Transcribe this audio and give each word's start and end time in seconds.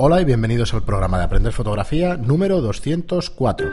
Hola 0.00 0.20
y 0.20 0.24
bienvenidos 0.24 0.74
al 0.74 0.84
programa 0.84 1.18
de 1.18 1.24
Aprender 1.24 1.52
Fotografía 1.52 2.16
número 2.16 2.60
204. 2.60 3.68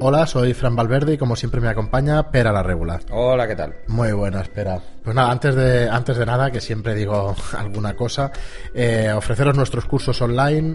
Hola, 0.00 0.26
soy 0.26 0.54
Fran 0.54 0.74
Valverde 0.74 1.12
y 1.12 1.18
como 1.18 1.36
siempre 1.36 1.60
me 1.60 1.68
acompaña 1.68 2.30
Pera 2.30 2.50
la 2.50 2.62
Regular. 2.62 3.02
Hola, 3.10 3.46
¿qué 3.46 3.56
tal? 3.56 3.74
Muy 3.88 4.12
buena, 4.12 4.40
espera. 4.40 4.80
Pues 5.02 5.14
nada, 5.14 5.30
antes 5.30 5.54
de, 5.54 5.86
antes 5.86 6.16
de 6.16 6.24
nada, 6.24 6.50
que 6.50 6.62
siempre 6.62 6.94
digo 6.94 7.36
alguna 7.58 7.94
cosa, 7.94 8.32
eh, 8.72 9.12
ofreceros 9.14 9.54
nuestros 9.54 9.84
cursos 9.84 10.22
online, 10.22 10.72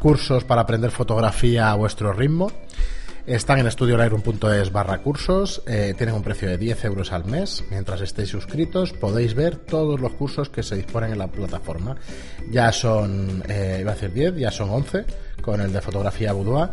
cursos 0.00 0.42
para 0.42 0.62
aprender 0.62 0.90
fotografía 0.90 1.70
a 1.70 1.76
vuestro 1.76 2.12
ritmo. 2.12 2.50
Están 3.28 3.58
en 3.58 3.66
estudiolightroom.es 3.66 4.72
barra 4.72 5.02
cursos, 5.02 5.62
eh, 5.66 5.92
tienen 5.98 6.14
un 6.14 6.22
precio 6.22 6.48
de 6.48 6.56
10 6.56 6.86
euros 6.86 7.12
al 7.12 7.26
mes. 7.26 7.62
Mientras 7.68 8.00
estéis 8.00 8.30
suscritos 8.30 8.94
podéis 8.94 9.34
ver 9.34 9.56
todos 9.56 10.00
los 10.00 10.12
cursos 10.14 10.48
que 10.48 10.62
se 10.62 10.76
disponen 10.76 11.12
en 11.12 11.18
la 11.18 11.26
plataforma. 11.26 11.94
Ya 12.50 12.72
son, 12.72 13.42
eh, 13.46 13.80
iba 13.82 13.92
a 13.92 13.94
decir 13.94 14.14
10, 14.14 14.36
ya 14.36 14.50
son 14.50 14.70
11 14.70 15.04
con 15.42 15.60
el 15.60 15.74
de 15.74 15.82
fotografía 15.82 16.32
boudoir. 16.32 16.70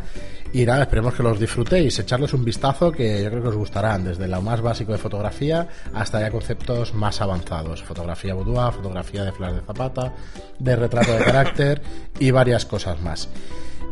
Y 0.54 0.66
nada, 0.66 0.84
esperemos 0.84 1.14
que 1.14 1.24
los 1.24 1.38
disfrutéis, 1.38 2.00
echarles 2.00 2.34
un 2.34 2.46
vistazo 2.46 2.90
que 2.90 3.22
yo 3.22 3.30
creo 3.30 3.42
que 3.42 3.50
os 3.50 3.58
gustarán, 3.58 4.06
desde 4.06 4.26
lo 4.26 4.42
más 4.42 4.62
básico 4.62 4.94
de 4.94 4.98
fotografía 4.98 5.68
hasta 5.94 6.22
ya 6.22 6.32
conceptos 6.32 6.94
más 6.94 7.20
avanzados. 7.20 7.84
Fotografía 7.84 8.34
boudoir, 8.34 8.72
fotografía 8.72 9.26
de 9.26 9.34
flores 9.34 9.58
de 9.58 9.62
zapata, 9.62 10.14
de 10.58 10.76
retrato 10.78 11.12
de 11.12 11.18
carácter 11.26 11.82
y 12.18 12.32
varias 12.32 12.66
cosas 12.66 13.02
más. 13.02 13.28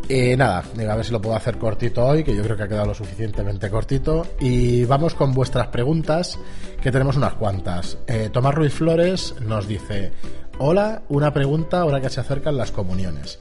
Y 0.09 0.35
nada, 0.35 0.63
digo, 0.75 0.91
a 0.91 0.95
ver 0.95 1.05
si 1.05 1.11
lo 1.11 1.21
puedo 1.21 1.35
hacer 1.35 1.57
cortito 1.57 2.05
hoy, 2.05 2.23
que 2.23 2.35
yo 2.35 2.43
creo 2.43 2.57
que 2.57 2.63
ha 2.63 2.67
quedado 2.67 2.87
lo 2.87 2.93
suficientemente 2.93 3.69
cortito. 3.69 4.25
Y 4.39 4.83
vamos 4.85 5.15
con 5.15 5.33
vuestras 5.33 5.67
preguntas, 5.67 6.37
que 6.81 6.91
tenemos 6.91 7.15
unas 7.15 7.33
cuantas. 7.35 7.97
Eh, 8.07 8.29
Tomás 8.31 8.53
Ruiz 8.53 8.73
Flores 8.73 9.35
nos 9.41 9.67
dice, 9.67 10.11
hola, 10.59 11.03
una 11.09 11.31
pregunta 11.33 11.79
ahora 11.81 12.01
que 12.01 12.09
se 12.09 12.19
acercan 12.19 12.57
las 12.57 12.71
comuniones. 12.71 13.39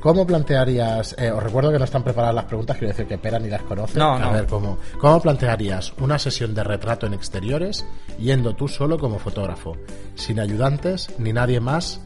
¿Cómo 0.00 0.24
plantearías, 0.24 1.16
eh, 1.18 1.32
os 1.32 1.42
recuerdo 1.42 1.72
que 1.72 1.78
no 1.78 1.84
están 1.84 2.04
preparadas 2.04 2.34
las 2.34 2.44
preguntas, 2.44 2.76
quiero 2.76 2.92
decir 2.92 3.06
que 3.06 3.18
Pera 3.18 3.40
ni 3.40 3.48
las 3.48 3.62
conoce. 3.62 3.98
No, 3.98 4.14
a 4.14 4.18
no. 4.20 4.32
ver, 4.32 4.46
¿cómo, 4.46 4.78
¿cómo 5.00 5.20
plantearías 5.20 5.92
una 5.98 6.20
sesión 6.20 6.54
de 6.54 6.62
retrato 6.62 7.06
en 7.06 7.14
exteriores 7.14 7.84
yendo 8.16 8.54
tú 8.54 8.68
solo 8.68 8.96
como 8.96 9.18
fotógrafo, 9.18 9.76
sin 10.14 10.38
ayudantes 10.38 11.10
ni 11.18 11.32
nadie 11.32 11.58
más 11.58 12.00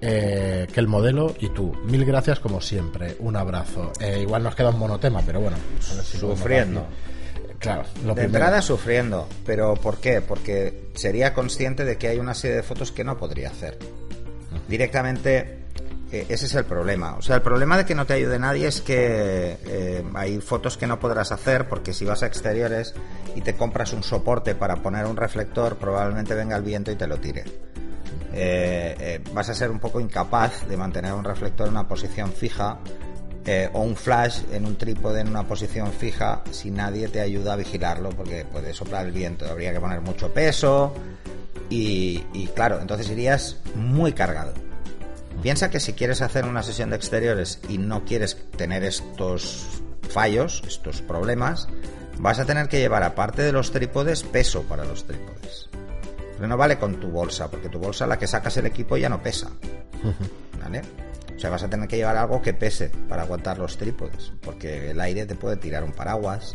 eh, 0.00 0.66
que 0.72 0.80
el 0.80 0.86
modelo 0.88 1.34
y 1.40 1.48
tú? 1.50 1.72
Mil 1.84 2.04
gracias 2.04 2.40
como 2.40 2.60
siempre, 2.60 3.16
un 3.20 3.36
abrazo. 3.36 3.92
Eh, 4.00 4.20
igual 4.20 4.42
nos 4.42 4.54
queda 4.54 4.70
un 4.70 4.78
monotema, 4.78 5.22
pero 5.24 5.40
bueno. 5.40 5.56
a 5.56 5.94
ver 5.94 6.04
si 6.04 6.18
podemos 6.18 6.38
Sufriendo. 6.38 6.86
Claro, 7.58 7.82
lo 8.04 8.14
De 8.14 8.22
primero. 8.22 8.26
entrada 8.26 8.62
sufriendo, 8.62 9.28
pero 9.44 9.74
¿por 9.74 9.98
qué? 9.98 10.20
Porque 10.20 10.90
sería 10.94 11.34
consciente 11.34 11.84
de 11.84 11.98
que 11.98 12.06
hay 12.08 12.18
una 12.18 12.34
serie 12.34 12.56
de 12.56 12.62
fotos 12.62 12.92
que 12.92 13.02
no 13.02 13.18
podría 13.18 13.48
hacer. 13.50 13.78
Directamente, 14.68 15.64
eh, 16.12 16.26
ese 16.28 16.46
es 16.46 16.54
el 16.54 16.64
problema. 16.64 17.16
O 17.16 17.22
sea, 17.22 17.34
el 17.36 17.42
problema 17.42 17.76
de 17.76 17.84
que 17.84 17.94
no 17.96 18.06
te 18.06 18.14
ayude 18.14 18.38
nadie 18.38 18.68
es 18.68 18.80
que 18.80 19.58
eh, 19.66 20.04
hay 20.14 20.38
fotos 20.40 20.76
que 20.76 20.86
no 20.86 21.00
podrás 21.00 21.32
hacer 21.32 21.68
porque 21.68 21.92
si 21.92 22.04
vas 22.04 22.22
a 22.22 22.26
exteriores 22.26 22.94
y 23.34 23.40
te 23.40 23.54
compras 23.56 23.92
un 23.92 24.02
soporte 24.04 24.54
para 24.54 24.76
poner 24.76 25.06
un 25.06 25.16
reflector, 25.16 25.76
probablemente 25.76 26.34
venga 26.34 26.56
el 26.56 26.62
viento 26.62 26.92
y 26.92 26.96
te 26.96 27.06
lo 27.08 27.16
tire. 27.16 27.44
Eh, 28.32 28.94
eh, 28.98 29.20
vas 29.32 29.48
a 29.48 29.54
ser 29.54 29.70
un 29.70 29.78
poco 29.78 30.00
incapaz 30.00 30.68
de 30.68 30.76
mantener 30.76 31.12
un 31.12 31.24
reflector 31.24 31.66
en 31.66 31.72
una 31.72 31.88
posición 31.88 32.32
fija 32.32 32.78
eh, 33.46 33.70
o 33.72 33.80
un 33.80 33.96
flash 33.96 34.42
en 34.52 34.66
un 34.66 34.76
trípode 34.76 35.22
en 35.22 35.28
una 35.28 35.46
posición 35.46 35.90
fija 35.92 36.42
si 36.50 36.70
nadie 36.70 37.08
te 37.08 37.22
ayuda 37.22 37.54
a 37.54 37.56
vigilarlo 37.56 38.10
porque 38.10 38.44
puede 38.44 38.74
soplar 38.74 39.06
el 39.06 39.12
viento. 39.12 39.46
Habría 39.46 39.72
que 39.72 39.80
poner 39.80 40.00
mucho 40.02 40.32
peso 40.32 40.92
y, 41.70 42.22
y 42.34 42.48
claro, 42.48 42.80
entonces 42.80 43.08
irías 43.10 43.56
muy 43.74 44.12
cargado. 44.12 44.52
Piensa 45.42 45.70
que 45.70 45.80
si 45.80 45.92
quieres 45.92 46.20
hacer 46.20 46.44
una 46.44 46.62
sesión 46.62 46.90
de 46.90 46.96
exteriores 46.96 47.60
y 47.68 47.78
no 47.78 48.04
quieres 48.04 48.36
tener 48.56 48.84
estos 48.84 49.82
fallos, 50.10 50.62
estos 50.66 51.00
problemas, 51.00 51.68
vas 52.18 52.40
a 52.40 52.44
tener 52.44 52.68
que 52.68 52.80
llevar 52.80 53.02
aparte 53.02 53.42
de 53.42 53.52
los 53.52 53.70
trípodes 53.70 54.24
peso 54.24 54.64
para 54.64 54.84
los 54.84 55.06
trípodes. 55.06 55.67
Pero 56.38 56.48
no 56.48 56.56
vale 56.56 56.78
con 56.78 56.98
tu 57.00 57.08
bolsa, 57.10 57.50
porque 57.50 57.68
tu 57.68 57.78
bolsa 57.78 58.06
la 58.06 58.18
que 58.18 58.26
sacas 58.26 58.56
el 58.56 58.66
equipo 58.66 58.96
ya 58.96 59.08
no 59.08 59.20
pesa. 59.22 59.50
¿Vale? 60.62 60.82
O 61.36 61.38
sea, 61.38 61.50
vas 61.50 61.62
a 61.62 61.68
tener 61.70 61.88
que 61.88 61.96
llevar 61.96 62.16
algo 62.16 62.40
que 62.42 62.54
pese 62.54 62.90
para 63.08 63.22
aguantar 63.22 63.58
los 63.58 63.76
trípodes, 63.76 64.32
porque 64.42 64.90
el 64.92 65.00
aire 65.00 65.26
te 65.26 65.34
puede 65.34 65.56
tirar 65.56 65.84
un 65.84 65.92
paraguas. 65.92 66.54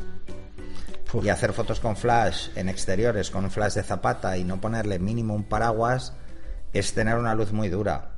Y 1.22 1.30
hacer 1.30 1.54
fotos 1.54 1.80
con 1.80 1.96
flash 1.96 2.50
en 2.56 2.70
exteriores, 2.70 3.30
con 3.30 3.44
un 3.44 3.52
flash 3.52 3.74
de 3.76 3.84
zapata 3.84 4.36
y 4.36 4.44
no 4.44 4.60
ponerle 4.60 4.98
mínimo 4.98 5.36
un 5.36 5.44
paraguas, 5.44 6.14
es 6.74 6.94
tener 6.94 7.18
una 7.18 7.36
luz 7.36 7.52
muy 7.52 7.70
dura. 7.70 8.10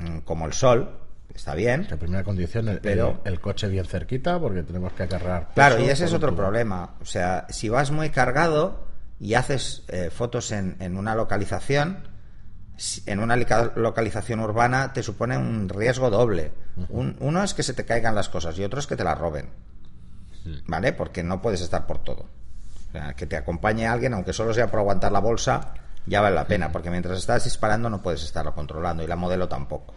Mm, 0.00 0.18
Como 0.20 0.44
el 0.46 0.52
sol, 0.52 0.98
está 1.32 1.54
bien. 1.54 1.86
La 1.88 1.96
primera 1.96 2.24
condición, 2.24 2.66
el, 2.68 2.80
Pero- 2.80 3.20
el, 3.24 3.34
el 3.34 3.40
coche 3.40 3.68
bien 3.68 3.84
cerquita, 3.84 4.40
porque 4.40 4.64
tenemos 4.64 4.92
que 4.94 5.04
agarrar. 5.04 5.50
Claro, 5.54 5.78
y 5.78 5.88
ese 5.90 6.06
es 6.06 6.12
otro 6.12 6.30
tubo. 6.30 6.38
problema. 6.38 6.94
O 7.00 7.04
sea, 7.04 7.46
si 7.50 7.68
vas 7.68 7.92
muy 7.92 8.10
cargado 8.10 8.87
y 9.20 9.34
haces 9.34 9.84
eh, 9.88 10.10
fotos 10.10 10.52
en, 10.52 10.76
en 10.80 10.96
una 10.96 11.14
localización, 11.14 12.06
en 13.06 13.18
una 13.18 13.36
localización 13.36 14.40
urbana 14.40 14.92
te 14.92 15.02
supone 15.02 15.36
un 15.36 15.68
riesgo 15.68 16.10
doble. 16.10 16.52
Un- 16.88 17.16
uno 17.20 17.42
es 17.42 17.52
que 17.54 17.62
se 17.64 17.74
te 17.74 17.84
caigan 17.84 18.14
las 18.14 18.28
cosas 18.28 18.56
y 18.58 18.64
otro 18.64 18.78
es 18.78 18.86
que 18.86 18.96
te 18.96 19.04
las 19.04 19.18
roben. 19.18 19.50
¿Vale? 20.66 20.92
Porque 20.92 21.22
no 21.22 21.42
puedes 21.42 21.60
estar 21.60 21.86
por 21.86 21.98
todo. 21.98 22.26
O 22.88 22.92
sea, 22.92 23.12
que 23.14 23.26
te 23.26 23.36
acompañe 23.36 23.86
alguien, 23.86 24.14
aunque 24.14 24.32
solo 24.32 24.54
sea 24.54 24.68
por 24.70 24.80
aguantar 24.80 25.12
la 25.12 25.18
bolsa, 25.18 25.74
ya 26.06 26.20
vale 26.22 26.36
la 26.36 26.46
pena, 26.46 26.70
porque 26.72 26.90
mientras 26.90 27.18
estás 27.18 27.44
disparando 27.44 27.90
no 27.90 28.00
puedes 28.00 28.22
estarlo 28.22 28.54
controlando 28.54 29.02
y 29.02 29.06
la 29.06 29.16
modelo 29.16 29.46
tampoco. 29.48 29.92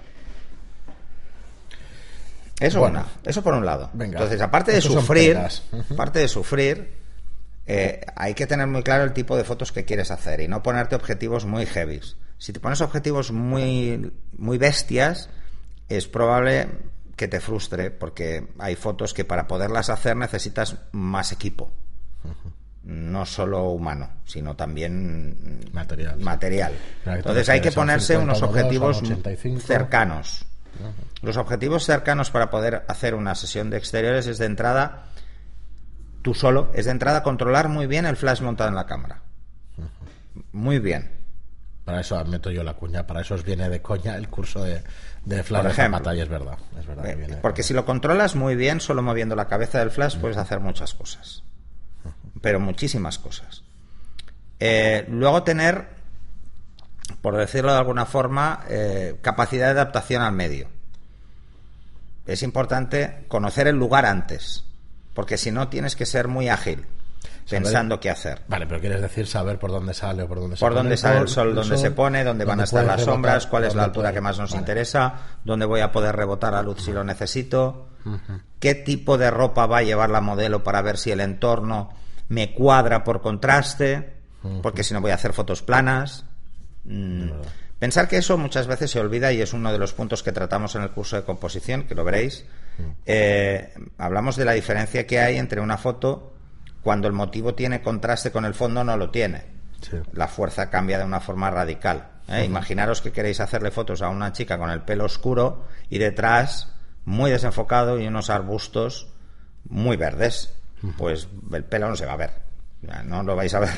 Eso, 2.59 2.79
Bueno. 2.79 2.99
una- 2.99 3.07
eso 3.29 3.41
por 3.41 3.53
un 3.53 3.65
lado. 3.65 3.89
Venga. 3.93 4.17
Entonces, 4.17 4.41
aparte 4.41 4.71
de 4.71 4.81
sufrir, 4.81 5.39
aparte 5.91 6.19
de 6.19 6.27
sufrir, 6.27 7.00
eh, 7.73 8.01
hay 8.15 8.33
que 8.33 8.47
tener 8.47 8.67
muy 8.67 8.83
claro 8.83 9.05
el 9.05 9.13
tipo 9.13 9.37
de 9.37 9.45
fotos 9.45 9.71
que 9.71 9.85
quieres 9.85 10.11
hacer 10.11 10.41
y 10.41 10.47
no 10.47 10.61
ponerte 10.61 10.95
objetivos 10.95 11.45
muy 11.45 11.65
heavies. 11.65 12.17
Si 12.37 12.51
te 12.51 12.59
pones 12.59 12.81
objetivos 12.81 13.31
muy, 13.31 14.11
muy 14.37 14.57
bestias, 14.57 15.29
es 15.87 16.07
probable 16.07 16.67
que 17.15 17.29
te 17.29 17.39
frustre 17.39 17.89
porque 17.91 18.47
hay 18.59 18.75
fotos 18.75 19.13
que 19.13 19.23
para 19.23 19.47
poderlas 19.47 19.89
hacer 19.89 20.17
necesitas 20.17 20.75
más 20.91 21.31
equipo. 21.31 21.71
No 22.83 23.25
solo 23.25 23.69
humano, 23.69 24.09
sino 24.25 24.55
también 24.55 25.61
Material. 25.71 26.19
material. 26.19 26.73
Entonces 27.05 27.47
hay 27.47 27.61
que 27.61 27.71
ponerse 27.71 28.15
50, 28.15 28.23
unos 28.23 28.41
un 28.41 28.47
2, 28.47 28.49
objetivos 28.49 28.97
a 28.97 28.99
un 28.99 29.05
85. 29.05 29.59
cercanos. 29.61 30.45
Los 31.21 31.37
objetivos 31.37 31.85
cercanos 31.85 32.31
para 32.31 32.49
poder 32.49 32.83
hacer 32.87 33.13
una 33.13 33.35
sesión 33.35 33.69
de 33.69 33.77
exteriores 33.77 34.27
es 34.27 34.39
de 34.39 34.47
entrada, 34.47 35.05
tú 36.21 36.33
solo, 36.33 36.71
es 36.73 36.85
de 36.85 36.91
entrada 36.91 37.23
controlar 37.23 37.69
muy 37.69 37.87
bien 37.87 38.05
el 38.05 38.15
flash 38.17 38.41
montado 38.41 38.69
en 38.69 38.75
la 38.75 38.85
cámara. 38.85 39.21
Muy 40.51 40.79
bien. 40.79 41.19
Para 41.85 42.01
eso 42.01 42.23
meto 42.25 42.51
yo 42.51 42.63
la 42.63 42.75
cuña, 42.75 43.07
para 43.07 43.21
eso 43.21 43.33
os 43.33 43.43
viene 43.43 43.67
de 43.67 43.81
coña 43.81 44.15
el 44.15 44.29
curso 44.29 44.63
de, 44.63 44.83
de 45.25 45.43
Flash 45.43 45.61
Por 45.63 45.71
de. 45.71 45.75
Zapata, 45.75 46.15
y 46.15 46.21
es 46.21 46.29
verdad. 46.29 46.57
Es 46.79 46.85
verdad 46.85 47.03
que 47.03 47.11
Eh, 47.11 47.15
viene 47.15 47.37
Porque 47.37 47.63
si 47.63 47.73
lo 47.73 47.85
controlas 47.85 48.35
muy 48.35 48.55
bien, 48.55 48.79
solo 48.79 49.01
moviendo 49.01 49.35
la 49.35 49.47
cabeza 49.47 49.79
del 49.79 49.89
flash 49.89 50.17
puedes 50.17 50.37
hacer 50.37 50.59
muchas 50.59 50.93
cosas. 50.93 51.43
Pero 52.39 52.59
muchísimas 52.59 53.17
cosas. 53.17 53.63
Eh, 54.59 55.05
luego 55.09 55.43
tener, 55.43 55.87
por 57.21 57.35
decirlo 57.35 57.71
de 57.71 57.79
alguna 57.79 58.05
forma, 58.05 58.63
eh, 58.69 59.17
capacidad 59.21 59.65
de 59.65 59.71
adaptación 59.71 60.21
al 60.21 60.33
medio. 60.33 60.69
Es 62.27 62.43
importante 62.43 63.25
conocer 63.27 63.67
el 63.67 63.75
lugar 63.75 64.05
antes, 64.05 64.63
porque 65.13 65.37
si 65.37 65.51
no 65.51 65.67
tienes 65.67 65.95
que 65.95 66.05
ser 66.05 66.27
muy 66.27 66.49
ágil 66.49 66.85
pensando 67.49 67.99
qué 67.99 68.09
hacer. 68.09 68.41
Vale, 68.47 68.65
pero 68.65 68.79
quieres 68.79 69.01
decir 69.01 69.27
saber 69.27 69.59
por 69.59 69.71
dónde 69.71 69.93
sale 69.93 70.23
o 70.23 70.27
por 70.27 70.39
dónde 70.39 70.55
se 70.55 70.61
Por 70.61 70.73
dónde 70.73 70.95
sale 70.95 71.19
el 71.19 71.27
sol, 71.27 71.49
el 71.49 71.55
dónde 71.55 71.77
se 71.77 71.91
pone, 71.91 72.23
dónde 72.23 72.45
van 72.45 72.61
a 72.61 72.63
estar 72.63 72.85
las 72.85 72.97
rebotar, 72.97 73.13
sombras, 73.15 73.47
cuál 73.47 73.65
es 73.65 73.75
la 73.75 73.83
altura 73.83 74.05
puede- 74.09 74.13
que 74.15 74.21
más 74.21 74.39
nos 74.39 74.51
Vale. 74.51 74.61
interesa, 74.61 75.13
dónde 75.43 75.65
voy 75.65 75.81
a 75.81 75.91
poder 75.91 76.15
rebotar 76.15 76.53
la 76.53 76.61
luz 76.61 76.81
si 76.81 76.91
lo 76.93 77.03
necesito, 77.03 77.87
qué 78.59 78.73
tipo 78.75 79.17
de 79.17 79.29
ropa 79.31 79.65
va 79.65 79.79
a 79.79 79.83
llevar 79.83 80.09
la 80.09 80.21
modelo 80.21 80.63
para 80.63 80.81
ver 80.81 80.97
si 80.97 81.11
el 81.11 81.19
entorno 81.19 81.93
me 82.29 82.53
cuadra 82.53 83.03
por 83.03 83.21
contraste, 83.21 84.13
porque 84.63 84.83
si 84.83 84.93
no 84.93 85.01
voy 85.01 85.11
a 85.11 85.15
hacer 85.15 85.33
fotos 85.33 85.61
planas. 85.61 86.23
Mm. 86.85 87.31
Pensar 87.79 88.07
que 88.07 88.17
eso 88.17 88.37
muchas 88.37 88.67
veces 88.67 88.91
se 88.91 88.99
olvida 88.99 89.31
y 89.33 89.41
es 89.41 89.53
uno 89.53 89.71
de 89.71 89.77
los 89.77 89.93
puntos 89.93 90.23
que 90.23 90.31
tratamos 90.31 90.75
en 90.75 90.83
el 90.83 90.91
curso 90.91 91.15
de 91.17 91.23
composición, 91.23 91.83
que 91.83 91.95
lo 91.95 92.03
veréis. 92.03 92.45
Eh, 93.05 93.73
hablamos 93.97 94.35
de 94.35 94.45
la 94.45 94.53
diferencia 94.53 95.05
que 95.05 95.19
hay 95.19 95.37
entre 95.37 95.61
una 95.61 95.77
foto 95.77 96.33
cuando 96.81 97.07
el 97.07 97.13
motivo 97.13 97.53
tiene 97.53 97.81
contraste 97.81 98.31
con 98.31 98.45
el 98.45 98.53
fondo 98.53 98.83
no 98.83 98.97
lo 98.97 99.09
tiene 99.11 99.45
Sí. 99.81 99.97
la 100.13 100.27
fuerza 100.27 100.69
cambia 100.69 100.99
de 100.99 101.05
una 101.05 101.19
forma 101.19 101.49
radical. 101.49 102.07
¿eh? 102.27 102.43
Imaginaros 102.45 103.01
que 103.01 103.11
queréis 103.11 103.39
hacerle 103.39 103.71
fotos 103.71 104.03
a 104.03 104.09
una 104.09 104.31
chica 104.31 104.59
con 104.59 104.69
el 104.69 104.81
pelo 104.81 105.05
oscuro 105.05 105.65
y 105.89 105.97
detrás 105.97 106.71
muy 107.05 107.31
desenfocado 107.31 107.99
y 107.99 108.05
unos 108.05 108.29
arbustos 108.29 109.07
muy 109.67 109.97
verdes. 109.97 110.53
Pues 110.97 111.27
el 111.51 111.63
pelo 111.63 111.89
no 111.89 111.95
se 111.95 112.05
va 112.05 112.13
a 112.13 112.17
ver, 112.17 112.31
no 113.05 113.23
lo 113.23 113.35
vais 113.35 113.53
a 113.55 113.59
ver. 113.59 113.69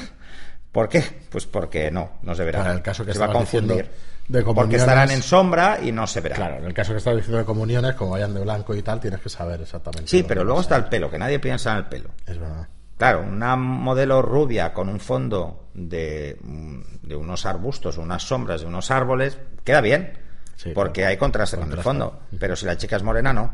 ¿Por 0.74 0.90
qué? 0.90 1.04
Pues 1.30 1.46
porque 1.46 1.90
no, 1.92 2.14
no 2.22 2.36
se 2.36 2.44
verá. 2.44 2.66
En 2.66 2.78
el 2.78 2.82
caso 2.82 3.06
que 3.06 3.14
se 3.14 3.20
va 3.20 3.26
a 3.26 3.40
diciendo 3.40 3.76
confundir. 3.76 3.92
De 4.28 4.42
porque 4.44 4.78
estarán 4.78 5.12
en 5.12 5.22
sombra 5.22 5.80
y 5.82 5.92
no 5.92 6.08
se 6.08 6.22
verá. 6.22 6.36
Claro, 6.36 6.58
en 6.58 6.66
el 6.66 6.74
caso 6.74 6.92
que 6.94 6.98
estás 7.00 7.16
diciendo 7.16 7.38
de 7.40 7.46
comuniones, 7.46 7.94
como 7.96 8.12
vayan 8.12 8.34
de 8.34 8.42
blanco 8.42 8.74
y 8.74 8.82
tal, 8.82 9.00
tienes 9.00 9.20
que 9.20 9.30
saber 9.30 9.62
exactamente. 9.62 10.08
Sí, 10.08 10.24
pero 10.24 10.44
luego 10.44 10.62
está 10.62 10.76
el 10.78 10.86
pelo, 10.86 11.10
que 11.12 11.18
nadie 11.20 11.40
piensa 11.40 11.72
en 11.72 11.78
el 11.78 11.86
pelo. 11.86 12.10
Es 12.26 12.38
verdad. 12.38 12.68
Claro, 12.98 13.22
una 13.22 13.56
modelo 13.56 14.22
rubia 14.22 14.72
con 14.74 14.88
un 14.88 15.00
fondo 15.00 15.68
de, 15.74 16.38
mm, 16.42 16.80
de 17.02 17.16
unos 17.16 17.46
arbustos, 17.46 17.98
unas 17.98 18.24
sombras 18.24 18.62
de 18.62 18.68
unos 18.68 18.92
árboles, 18.92 19.38
queda 19.64 19.82
bien, 19.82 20.18
Sí, 20.56 20.70
porque 20.74 21.02
claro. 21.02 21.10
hay 21.10 21.18
contraste 21.18 21.58
con 21.58 21.72
el 21.72 21.80
fondo. 21.80 22.22
Pero 22.40 22.56
si 22.56 22.66
la 22.66 22.78
chica 22.78 22.96
es 22.96 23.04
morena, 23.04 23.34
no. 23.34 23.52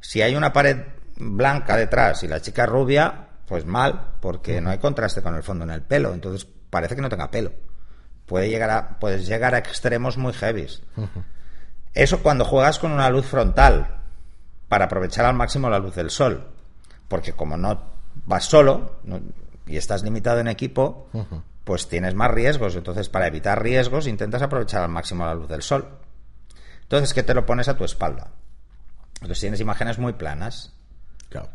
Si 0.00 0.22
hay 0.22 0.36
una 0.36 0.52
pared 0.52 0.76
blanca 1.16 1.76
detrás 1.76 2.22
y 2.22 2.28
la 2.28 2.40
chica 2.40 2.64
es 2.64 2.68
rubia, 2.68 3.26
pues 3.46 3.64
mal, 3.64 4.10
porque 4.20 4.60
no 4.60 4.70
hay 4.70 4.78
contraste 4.78 5.22
con 5.22 5.34
el 5.34 5.42
fondo 5.42 5.64
en 5.64 5.70
el 5.70 5.82
pelo. 5.82 6.12
Entonces 6.12 6.46
parece 6.70 6.94
que 6.94 7.02
no 7.02 7.08
tenga 7.08 7.30
pelo. 7.30 7.50
Puede 8.28 8.48
llegar 8.50 8.70
a, 8.70 8.98
puedes 9.00 9.26
llegar 9.26 9.54
a 9.54 9.58
extremos 9.58 10.16
muy 10.16 10.32
heavies. 10.34 10.82
Eso 11.94 12.22
cuando 12.22 12.44
juegas 12.44 12.78
con 12.78 12.92
una 12.92 13.10
luz 13.10 13.26
frontal, 13.26 13.96
para 14.68 14.84
aprovechar 14.84 15.24
al 15.24 15.34
máximo 15.34 15.68
la 15.70 15.78
luz 15.78 15.94
del 15.96 16.10
sol. 16.10 16.46
Porque 17.08 17.32
como 17.32 17.56
no 17.56 17.82
vas 18.26 18.44
solo 18.44 19.00
no- 19.04 19.20
y 19.66 19.76
estás 19.78 20.02
limitado 20.02 20.40
en 20.40 20.48
equipo, 20.48 21.08
pues 21.64 21.88
tienes 21.88 22.14
más 22.14 22.30
riesgos. 22.30 22.76
Entonces, 22.76 23.08
para 23.08 23.26
evitar 23.26 23.62
riesgos, 23.62 24.06
intentas 24.06 24.42
aprovechar 24.42 24.82
al 24.82 24.90
máximo 24.90 25.24
la 25.24 25.34
luz 25.34 25.48
del 25.48 25.62
sol. 25.62 25.88
Entonces, 26.82 27.12
¿qué 27.14 27.22
te 27.22 27.34
lo 27.34 27.44
pones 27.46 27.68
a 27.68 27.76
tu 27.76 27.84
espalda? 27.84 28.28
Entonces 29.14 29.40
tienes 29.40 29.60
imágenes 29.60 29.98
muy 29.98 30.12
planas. 30.12 30.72
Claro. 31.30 31.48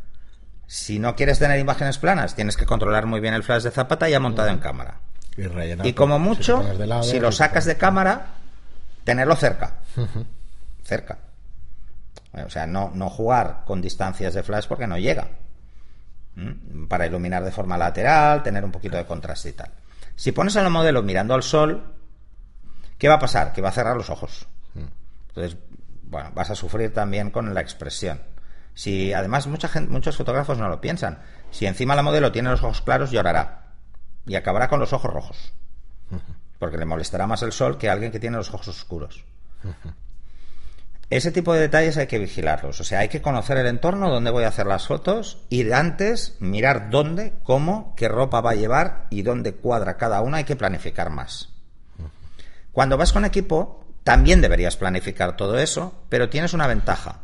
Si 0.67 0.97
no 0.99 1.15
quieres 1.15 1.39
tener 1.39 1.59
imágenes 1.59 1.97
planas, 1.99 2.35
tienes 2.35 2.57
que 2.57 2.65
controlar 2.65 3.05
muy 3.05 3.19
bien 3.19 3.33
el 3.35 3.43
flash 3.43 3.63
de 3.63 3.71
zapata 3.71 4.09
ya 4.09 4.19
montado 4.19 4.49
en 4.49 4.57
cámara. 4.59 4.99
Y 5.38 5.44
rellenar. 5.44 5.85
Y 5.85 5.94
como 5.94 6.19
mucho, 6.19 6.62
lado, 6.77 7.03
si 7.03 7.19
lo 7.19 7.31
sacas 7.31 7.65
de 7.65 7.77
cámara, 7.77 8.35
tenerlo 9.03 9.35
cerca. 9.35 9.80
Cerca. 10.83 11.18
O 12.45 12.50
sea, 12.50 12.65
no, 12.65 12.91
no 12.94 13.09
jugar 13.09 13.63
con 13.65 13.81
distancias 13.81 14.33
de 14.33 14.44
flash 14.44 14.68
porque 14.68 14.88
no 14.88 14.97
llega. 14.97 15.27
¿Mm? 16.35 16.88
Para 16.88 17.06
iluminar 17.06 17.44
de 17.44 17.51
forma 17.51 17.77
lateral, 17.77 18.41
tener 18.44 18.63
un 18.63 18.71
poquito 18.71 18.97
de 18.97 19.06
contraste 19.06 19.50
y 19.50 19.53
tal. 19.53 19.69
Si 20.15 20.31
pones 20.31 20.56
a 20.56 20.63
la 20.63 20.69
modelo 20.69 21.01
mirando 21.03 21.33
al 21.33 21.44
sol, 21.44 21.94
¿qué 22.97 23.07
va 23.07 23.15
a 23.15 23.19
pasar? 23.19 23.53
Que 23.53 23.62
va 23.62 23.69
a 23.69 23.74
cerrar 23.74 23.95
los 23.95 24.09
ojos. 24.09 24.47
Entonces, 25.29 25.57
bueno, 26.03 26.31
vas 26.36 26.51
a 26.51 26.56
sufrir 26.56 26.94
también 26.94 27.31
con 27.31 27.51
la 27.53 27.62
expresión. 27.62 28.21
Si 28.75 29.13
además 29.13 29.47
mucha 29.47 29.68
gente, 29.68 29.91
muchos 29.91 30.15
fotógrafos 30.15 30.59
no 30.59 30.69
lo 30.69 30.79
piensan. 30.79 31.19
Si 31.50 31.65
encima 31.65 31.95
la 31.95 32.03
modelo 32.03 32.31
tiene 32.31 32.51
los 32.51 32.62
ojos 32.62 32.81
claros, 32.81 33.09
llorará 33.09 33.62
y 34.25 34.35
acabará 34.35 34.67
con 34.67 34.79
los 34.79 34.93
ojos 34.93 35.13
rojos. 35.13 35.53
Porque 36.59 36.77
le 36.77 36.85
molestará 36.85 37.27
más 37.27 37.41
el 37.43 37.51
sol 37.51 37.77
que 37.77 37.89
alguien 37.89 38.11
que 38.11 38.19
tiene 38.19 38.37
los 38.37 38.53
ojos 38.53 38.67
oscuros. 38.67 39.25
Ese 41.09 41.31
tipo 41.31 41.53
de 41.53 41.61
detalles 41.61 41.97
hay 41.97 42.07
que 42.07 42.19
vigilarlos. 42.19 42.79
O 42.79 42.83
sea, 42.83 42.99
hay 42.99 43.09
que 43.09 43.21
conocer 43.21 43.57
el 43.57 43.67
entorno 43.67 44.09
donde 44.09 44.31
voy 44.31 44.45
a 44.45 44.47
hacer 44.47 44.65
las 44.65 44.87
fotos 44.87 45.45
y 45.49 45.63
de 45.63 45.73
antes 45.73 46.37
mirar 46.39 46.89
dónde, 46.89 47.33
cómo, 47.43 47.93
qué 47.95 48.07
ropa 48.07 48.41
va 48.41 48.51
a 48.51 48.55
llevar 48.55 49.07
y 49.09 49.21
dónde 49.21 49.53
cuadra 49.53 49.97
cada 49.97 50.21
una. 50.21 50.37
Hay 50.37 50.43
que 50.43 50.55
planificar 50.55 51.09
más. 51.09 51.49
Cuando 52.71 52.97
vas 52.97 53.13
con 53.13 53.25
equipo, 53.25 53.85
también 54.03 54.41
deberías 54.41 54.75
planificar 54.75 55.37
todo 55.37 55.59
eso, 55.59 55.93
pero 56.09 56.29
tienes 56.29 56.53
una 56.53 56.67
ventaja. 56.67 57.19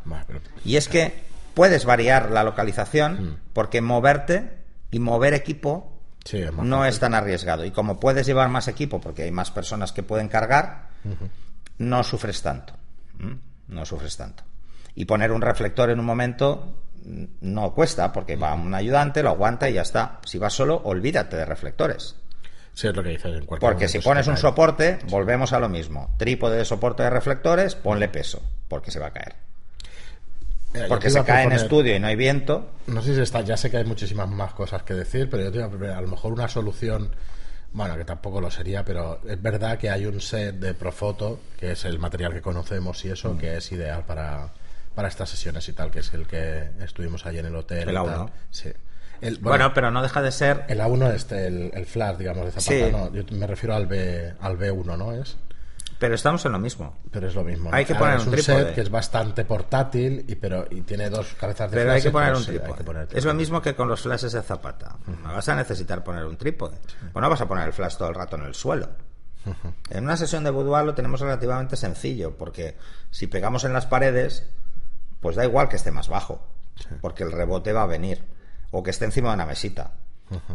Y 0.64 0.76
es 0.76 0.88
que 0.88 1.24
puedes 1.54 1.84
variar 1.84 2.30
la 2.30 2.44
localización 2.44 3.40
porque 3.52 3.80
moverte 3.80 4.58
y 4.90 5.00
mover 5.00 5.34
equipo 5.34 5.99
Sí, 6.24 6.38
es 6.38 6.52
más 6.52 6.66
no 6.66 6.78
fácil. 6.78 6.90
es 6.90 7.00
tan 7.00 7.14
arriesgado. 7.14 7.64
Y 7.64 7.70
como 7.70 7.98
puedes 7.98 8.26
llevar 8.26 8.48
más 8.48 8.68
equipo 8.68 9.00
porque 9.00 9.22
hay 9.22 9.30
más 9.30 9.50
personas 9.50 9.92
que 9.92 10.02
pueden 10.02 10.28
cargar, 10.28 10.88
no 11.78 12.04
sufres 12.04 12.42
tanto. 12.42 12.74
No 13.68 13.84
sufres 13.84 14.16
tanto. 14.16 14.42
Y 14.94 15.04
poner 15.04 15.32
un 15.32 15.40
reflector 15.40 15.90
en 15.90 16.00
un 16.00 16.06
momento 16.06 16.82
mm, 17.04 17.24
no 17.42 17.72
cuesta 17.72 18.12
porque 18.12 18.36
va 18.36 18.54
un 18.54 18.74
ayudante, 18.74 19.22
lo 19.22 19.30
aguanta 19.30 19.70
y 19.70 19.74
ya 19.74 19.82
está. 19.82 20.20
Si 20.24 20.38
vas 20.38 20.52
solo, 20.52 20.80
olvídate 20.84 21.36
de 21.36 21.44
reflectores. 21.44 22.16
Sí, 22.72 22.88
es 22.88 22.96
lo 22.96 23.02
que 23.02 23.10
dices 23.10 23.36
en 23.36 23.46
Porque 23.46 23.88
si 23.88 23.98
pones 23.98 24.26
un 24.26 24.36
soporte, 24.36 24.98
volvemos 25.08 25.52
a 25.52 25.60
lo 25.60 25.68
mismo. 25.68 26.14
Trípode 26.18 26.56
de 26.56 26.64
soporte 26.64 27.02
de 27.02 27.10
reflectores, 27.10 27.74
ponle 27.74 28.08
peso, 28.08 28.42
porque 28.68 28.90
se 28.90 28.98
va 28.98 29.08
a 29.08 29.12
caer. 29.12 29.49
Mira, 30.72 30.86
Porque 30.88 31.10
se 31.10 31.24
cae 31.24 31.44
en 31.44 31.52
estudio 31.52 31.96
y 31.96 31.98
no 31.98 32.06
hay 32.06 32.16
viento. 32.16 32.70
No 32.86 33.02
sé 33.02 33.14
si 33.14 33.20
está, 33.20 33.40
ya 33.40 33.56
sé 33.56 33.70
que 33.70 33.78
hay 33.78 33.84
muchísimas 33.84 34.28
más 34.28 34.54
cosas 34.54 34.82
que 34.84 34.94
decir, 34.94 35.28
pero 35.28 35.42
yo 35.44 35.50
te 35.50 35.56
iba 35.58 35.66
a 35.66 35.70
proponer, 35.70 35.94
a 35.94 36.00
lo 36.00 36.06
mejor 36.08 36.32
una 36.32 36.48
solución, 36.48 37.10
bueno, 37.72 37.96
que 37.96 38.04
tampoco 38.04 38.40
lo 38.40 38.50
sería, 38.50 38.84
pero 38.84 39.20
es 39.28 39.40
verdad 39.42 39.78
que 39.78 39.90
hay 39.90 40.06
un 40.06 40.20
set 40.20 40.56
de 40.56 40.74
Profoto, 40.74 41.40
que 41.58 41.72
es 41.72 41.84
el 41.84 41.98
material 41.98 42.32
que 42.32 42.40
conocemos 42.40 43.04
y 43.04 43.08
Mm. 43.08 43.12
eso, 43.12 43.36
que 43.38 43.56
es 43.56 43.72
ideal 43.72 44.04
para, 44.06 44.50
para 44.94 45.08
estas 45.08 45.28
sesiones 45.30 45.68
y 45.68 45.72
tal, 45.72 45.90
que 45.90 46.00
es 46.00 46.14
el 46.14 46.26
que 46.28 46.70
estuvimos 46.84 47.26
allí 47.26 47.38
en 47.38 47.46
el 47.46 47.56
hotel. 47.56 47.88
El 47.88 47.94
y 47.94 47.98
A1. 47.98 48.04
tal. 48.06 48.32
Sí. 48.50 48.70
El, 49.20 49.38
Bueno, 49.38 49.74
pero 49.74 49.90
no 49.90 50.02
deja 50.02 50.22
de 50.22 50.30
ser 50.32 50.64
el 50.68 50.80
A1 50.80 51.12
este, 51.14 51.46
el, 51.48 51.72
el 51.74 51.84
flash, 51.84 52.16
digamos, 52.16 52.44
de 52.46 52.52
Zapata, 52.52 52.70
Sí. 52.86 52.92
no, 52.92 53.12
yo 53.12 53.22
me 53.36 53.46
refiero 53.46 53.74
al 53.74 53.86
B, 53.86 54.34
al 54.40 54.56
B1, 54.56 54.96
¿no? 54.96 55.12
Es, 55.12 55.36
Pero 56.00 56.14
estamos 56.14 56.44
en 56.46 56.52
lo 56.52 56.58
mismo. 56.58 56.96
pero 57.10 57.28
es 57.28 57.34
lo 57.34 57.44
mismo. 57.44 57.70
Hay 57.72 57.84
que 57.84 57.94
poner 57.94 58.16
es 58.16 58.22
un 58.22 58.28
un 58.30 58.34
trípode. 58.34 58.64
set 58.64 58.74
que 58.74 58.80
es 58.80 58.90
bastante 58.90 59.44
portátil 59.44 60.24
y 60.26 60.34
pero 60.34 60.66
y 60.70 60.80
tiene 60.80 61.10
dos 61.10 61.34
cabezas 61.34 61.70
de 61.70 61.76
Pero 61.76 61.92
hay 61.92 62.00
que 62.02 62.10
poner 62.10 62.30
un 62.30 62.38
entonces 62.38 62.46
sí, 62.46 62.52
hay 62.52 62.58
trípode. 62.58 62.78
que 62.78 62.84
poner 62.84 63.08
Es 63.18 63.24
lo 63.26 63.34
mismo 63.34 63.60
que 63.62 63.74
con 63.76 63.86
los 63.86 64.00
flashes 64.00 64.32
de 64.32 64.42
Zapata. 64.42 64.96
Vas 65.22 65.48
a 65.48 65.54
necesitar 65.54 66.02
poner 66.02 66.24
un 66.24 66.36
trípode. 66.38 66.78
Pues 67.12 67.22
no 67.22 67.28
vas 67.30 67.40
a 67.42 67.46
poner 67.46 67.66
el 67.68 67.72
flash 67.74 67.96
todo 67.96 68.08
el 68.08 68.14
rato 68.14 68.36
en 68.36 68.42
el 68.44 68.54
suelo. 68.54 68.88
En 69.90 70.04
una 70.04 70.16
sesión 70.16 70.42
de 70.42 70.50
boudoir 70.50 70.84
lo 70.84 70.94
tenemos 70.94 71.20
relativamente 71.20 71.76
sencillo, 71.76 72.36
porque 72.36 72.76
si 73.10 73.26
pegamos 73.26 73.64
en 73.64 73.72
las 73.72 73.86
paredes, 73.86 74.46
pues 75.20 75.36
da 75.36 75.44
igual 75.44 75.68
que 75.68 75.76
esté 75.76 75.90
más 75.90 76.08
bajo, 76.08 76.46
porque 77.00 77.24
el 77.24 77.32
rebote 77.32 77.72
va 77.72 77.82
a 77.82 77.86
venir, 77.86 78.24
o 78.70 78.82
que 78.82 78.90
esté 78.90 79.04
encima 79.06 79.28
de 79.30 79.34
una 79.36 79.46
mesita. 79.46 79.92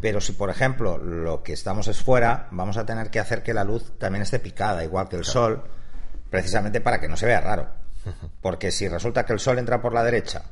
Pero 0.01 0.21
si, 0.21 0.31
por 0.33 0.49
ejemplo, 0.49 0.97
lo 0.97 1.43
que 1.43 1.53
estamos 1.53 1.87
es 1.87 2.01
fuera, 2.01 2.47
vamos 2.51 2.77
a 2.77 2.85
tener 2.85 3.09
que 3.09 3.19
hacer 3.19 3.43
que 3.43 3.53
la 3.53 3.63
luz 3.63 3.97
también 3.97 4.21
esté 4.23 4.39
picada, 4.39 4.83
igual 4.83 5.09
que 5.09 5.17
el 5.17 5.25
sol, 5.25 5.63
precisamente 6.29 6.81
para 6.81 6.99
que 6.99 7.07
no 7.09 7.17
se 7.17 7.25
vea 7.25 7.41
raro. 7.41 7.67
Porque 8.41 8.71
si 8.71 8.87
resulta 8.87 9.25
que 9.25 9.33
el 9.33 9.39
sol 9.39 9.59
entra 9.59 9.81
por 9.81 9.93
la 9.93 10.03
derecha 10.03 10.43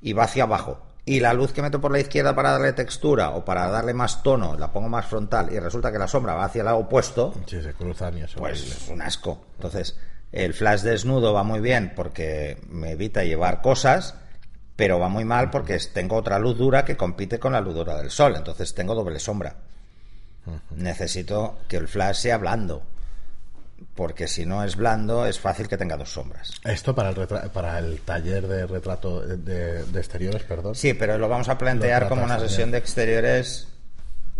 y 0.00 0.12
va 0.12 0.24
hacia 0.24 0.44
abajo, 0.44 0.80
y 1.04 1.20
la 1.20 1.32
luz 1.32 1.52
que 1.52 1.62
meto 1.62 1.80
por 1.80 1.90
la 1.90 1.98
izquierda 2.00 2.34
para 2.34 2.52
darle 2.52 2.72
textura 2.74 3.30
o 3.30 3.44
para 3.44 3.68
darle 3.68 3.94
más 3.94 4.22
tono, 4.22 4.56
la 4.58 4.70
pongo 4.72 4.88
más 4.88 5.06
frontal, 5.06 5.52
y 5.52 5.58
resulta 5.58 5.90
que 5.90 5.98
la 5.98 6.06
sombra 6.08 6.34
va 6.34 6.44
hacia 6.44 6.60
el 6.60 6.66
lado 6.66 6.78
opuesto, 6.78 7.34
Sí, 7.46 7.60
se 7.62 7.72
cruzan 7.74 8.18
y 8.18 8.22
eso. 8.22 8.38
pues 8.38 8.62
es 8.62 8.88
un 8.88 9.00
asco. 9.02 9.46
Entonces, 9.56 9.98
el 10.32 10.52
flash 10.54 10.82
desnudo 10.82 11.32
va 11.32 11.42
muy 11.42 11.60
bien 11.60 11.92
porque 11.96 12.60
me 12.68 12.92
evita 12.92 13.24
llevar 13.24 13.62
cosas, 13.62 14.14
pero 14.78 15.00
va 15.00 15.08
muy 15.08 15.24
mal 15.24 15.50
porque 15.50 15.76
tengo 15.92 16.14
otra 16.14 16.38
luz 16.38 16.56
dura 16.56 16.84
que 16.84 16.96
compite 16.96 17.40
con 17.40 17.52
la 17.52 17.60
luz 17.60 17.74
dura 17.74 17.96
del 17.96 18.12
sol. 18.12 18.36
Entonces 18.36 18.72
tengo 18.76 18.94
doble 18.94 19.18
sombra. 19.18 19.56
Necesito 20.70 21.58
que 21.68 21.78
el 21.78 21.88
flash 21.88 22.16
sea 22.20 22.38
blando. 22.38 22.82
Porque 23.96 24.28
si 24.28 24.46
no 24.46 24.62
es 24.62 24.76
blando, 24.76 25.26
es 25.26 25.40
fácil 25.40 25.66
que 25.66 25.76
tenga 25.76 25.96
dos 25.96 26.12
sombras. 26.12 26.52
Esto 26.64 26.94
para 26.94 27.08
el, 27.10 27.16
retra- 27.16 27.50
para 27.50 27.76
el 27.80 28.00
taller 28.02 28.46
de 28.46 28.66
retrato 28.68 29.20
de, 29.20 29.84
de 29.84 29.98
exteriores, 29.98 30.44
perdón. 30.44 30.76
Sí, 30.76 30.94
pero 30.94 31.18
lo 31.18 31.28
vamos 31.28 31.48
a 31.48 31.58
plantear 31.58 32.08
como 32.08 32.22
una 32.22 32.38
sesión 32.38 32.70
de 32.70 32.78
exteriores 32.78 33.66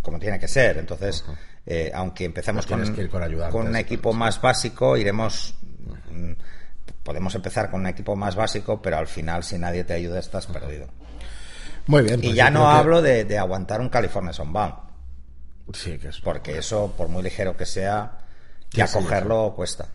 como 0.03 0.21
tiene 0.21 0.39
que 0.39 0.47
ser. 0.49 0.79
Entonces, 0.79 1.25
eh, 1.67 1.91
aunque 1.93 2.25
empecemos 2.25 2.65
con, 2.67 2.95
que 2.95 3.03
ir 3.03 3.11
con 3.11 3.23
con 3.51 3.67
un 3.67 3.77
equipo 3.77 4.13
más 4.13 4.41
básico, 4.41 4.97
iremos. 4.97 5.55
Mm, 7.09 7.13
Podemos 7.15 7.35
empezar 7.35 7.71
con 7.71 7.81
un 7.81 7.87
equipo 7.87 8.15
más 8.17 8.37
básico, 8.37 8.81
pero 8.83 8.99
al 8.99 9.07
final, 9.07 9.43
si 9.45 9.59
nadie 9.59 9.85
te 9.85 9.95
ayuda, 9.95 10.19
estás 10.19 10.47
perdido. 10.47 10.87
Muy 11.87 12.03
bien. 12.03 12.21
Y 12.21 12.25
pues 12.29 12.37
ya 12.37 12.47
yo 12.51 12.51
no 12.59 12.61
que- 12.71 12.77
hablo 12.77 13.03
de, 13.03 13.25
de 13.25 13.39
aguantar 13.39 13.81
un 13.81 13.89
California 13.89 14.33
Sunbound, 14.33 14.75
Sí, 15.73 15.99
que 15.99 16.09
es. 16.09 16.21
porque 16.21 16.59
eso, 16.59 16.93
por 16.97 17.09
muy 17.09 17.23
ligero 17.23 17.57
que 17.57 17.67
sea, 17.67 18.13
Sí, 18.71 18.79
ya 18.79 18.87
sí, 18.87 18.99
cogerlo 18.99 19.53
cuesta. 19.57 19.87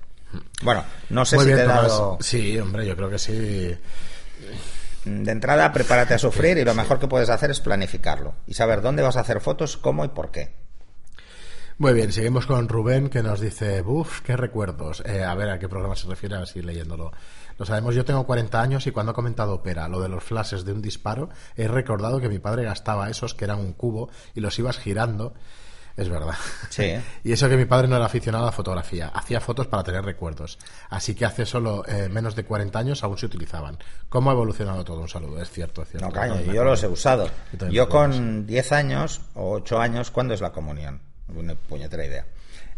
Bueno, 0.63 0.83
no 1.09 1.25
sé 1.25 1.35
Muy 1.35 1.45
si 1.45 1.47
bien, 1.49 1.57
te 1.59 1.63
he 1.65 1.67
dado. 1.67 2.17
Sí, 2.19 2.59
hombre, 2.59 2.85
yo 2.87 2.95
creo 2.95 3.09
que 3.11 3.19
sí. 3.19 3.77
De 5.05 5.31
entrada, 5.31 5.71
prepárate 5.71 6.13
a 6.15 6.17
sufrir 6.17 6.57
y 6.57 6.63
lo 6.63 6.73
mejor 6.73 6.97
que 6.99 7.07
puedes 7.07 7.29
hacer 7.29 7.51
es 7.51 7.59
planificarlo 7.59 8.33
y 8.47 8.53
saber 8.53 8.81
dónde 8.81 9.03
vas 9.03 9.17
a 9.17 9.19
hacer 9.19 9.41
fotos, 9.41 9.77
cómo 9.77 10.05
y 10.05 10.07
por 10.07 10.31
qué. 10.31 10.53
Muy 11.79 11.93
bien, 11.93 12.11
seguimos 12.11 12.45
con 12.45 12.69
Rubén 12.69 13.09
que 13.09 13.23
nos 13.23 13.39
dice, 13.39 13.81
buf, 13.81 14.21
qué 14.21 14.37
recuerdos. 14.37 15.01
Eh, 15.05 15.23
a 15.23 15.33
ver, 15.33 15.49
¿a 15.49 15.57
qué 15.57 15.67
programa 15.67 15.95
se 15.95 16.07
refiere? 16.07 16.35
Así 16.35 16.61
leyéndolo. 16.61 17.11
Lo 17.57 17.65
sabemos, 17.65 17.95
yo 17.95 18.05
tengo 18.05 18.25
40 18.25 18.61
años 18.61 18.85
y 18.85 18.91
cuando 18.91 19.11
ha 19.11 19.15
comentado 19.15 19.61
Pera 19.63 19.87
lo 19.87 19.99
de 19.99 20.09
los 20.09 20.23
flashes 20.23 20.65
de 20.65 20.71
un 20.71 20.81
disparo, 20.81 21.29
he 21.55 21.67
recordado 21.67 22.19
que 22.19 22.29
mi 22.29 22.39
padre 22.39 22.63
gastaba 22.63 23.09
esos 23.09 23.33
que 23.33 23.45
eran 23.45 23.59
un 23.59 23.73
cubo 23.73 24.09
y 24.35 24.39
los 24.39 24.57
ibas 24.59 24.77
girando 24.77 25.33
Es 25.95 26.09
verdad. 26.09 26.35
Sí. 26.69 26.83
¿eh? 26.83 27.01
Y 27.23 27.31
eso 27.31 27.49
que 27.49 27.57
mi 27.57 27.65
padre 27.65 27.87
no 27.87 27.95
era 27.95 28.05
aficionado 28.05 28.43
a 28.43 28.47
la 28.47 28.51
fotografía, 28.51 29.07
hacía 29.07 29.39
fotos 29.39 29.67
para 29.67 29.83
tener 29.83 30.03
recuerdos. 30.03 30.59
Así 30.89 31.15
que 31.15 31.25
hace 31.25 31.45
solo 31.45 31.83
eh, 31.87 32.07
menos 32.09 32.35
de 32.35 32.45
40 32.45 32.77
años 32.77 33.03
aún 33.03 33.17
se 33.17 33.25
utilizaban. 33.25 33.77
¿Cómo 34.09 34.29
ha 34.29 34.33
evolucionado 34.33 34.83
todo? 34.83 35.01
Un 35.01 35.09
saludo, 35.09 35.41
es 35.41 35.49
cierto, 35.49 35.81
es 35.81 35.89
cierto. 35.89 36.07
No, 36.07 36.13
caño, 36.13 36.41
yo 36.41 36.63
los 36.63 36.83
he 36.83 36.87
usado. 36.87 37.29
Yo 37.71 37.89
con 37.89 38.45
10 38.45 38.71
años 38.71 39.21
o 39.33 39.51
8 39.53 39.79
años, 39.79 40.11
¿cuándo 40.11 40.33
es 40.33 40.41
la 40.41 40.51
comunión? 40.51 41.12
Una 41.29 41.55
puñetera 41.55 42.05
idea. 42.05 42.25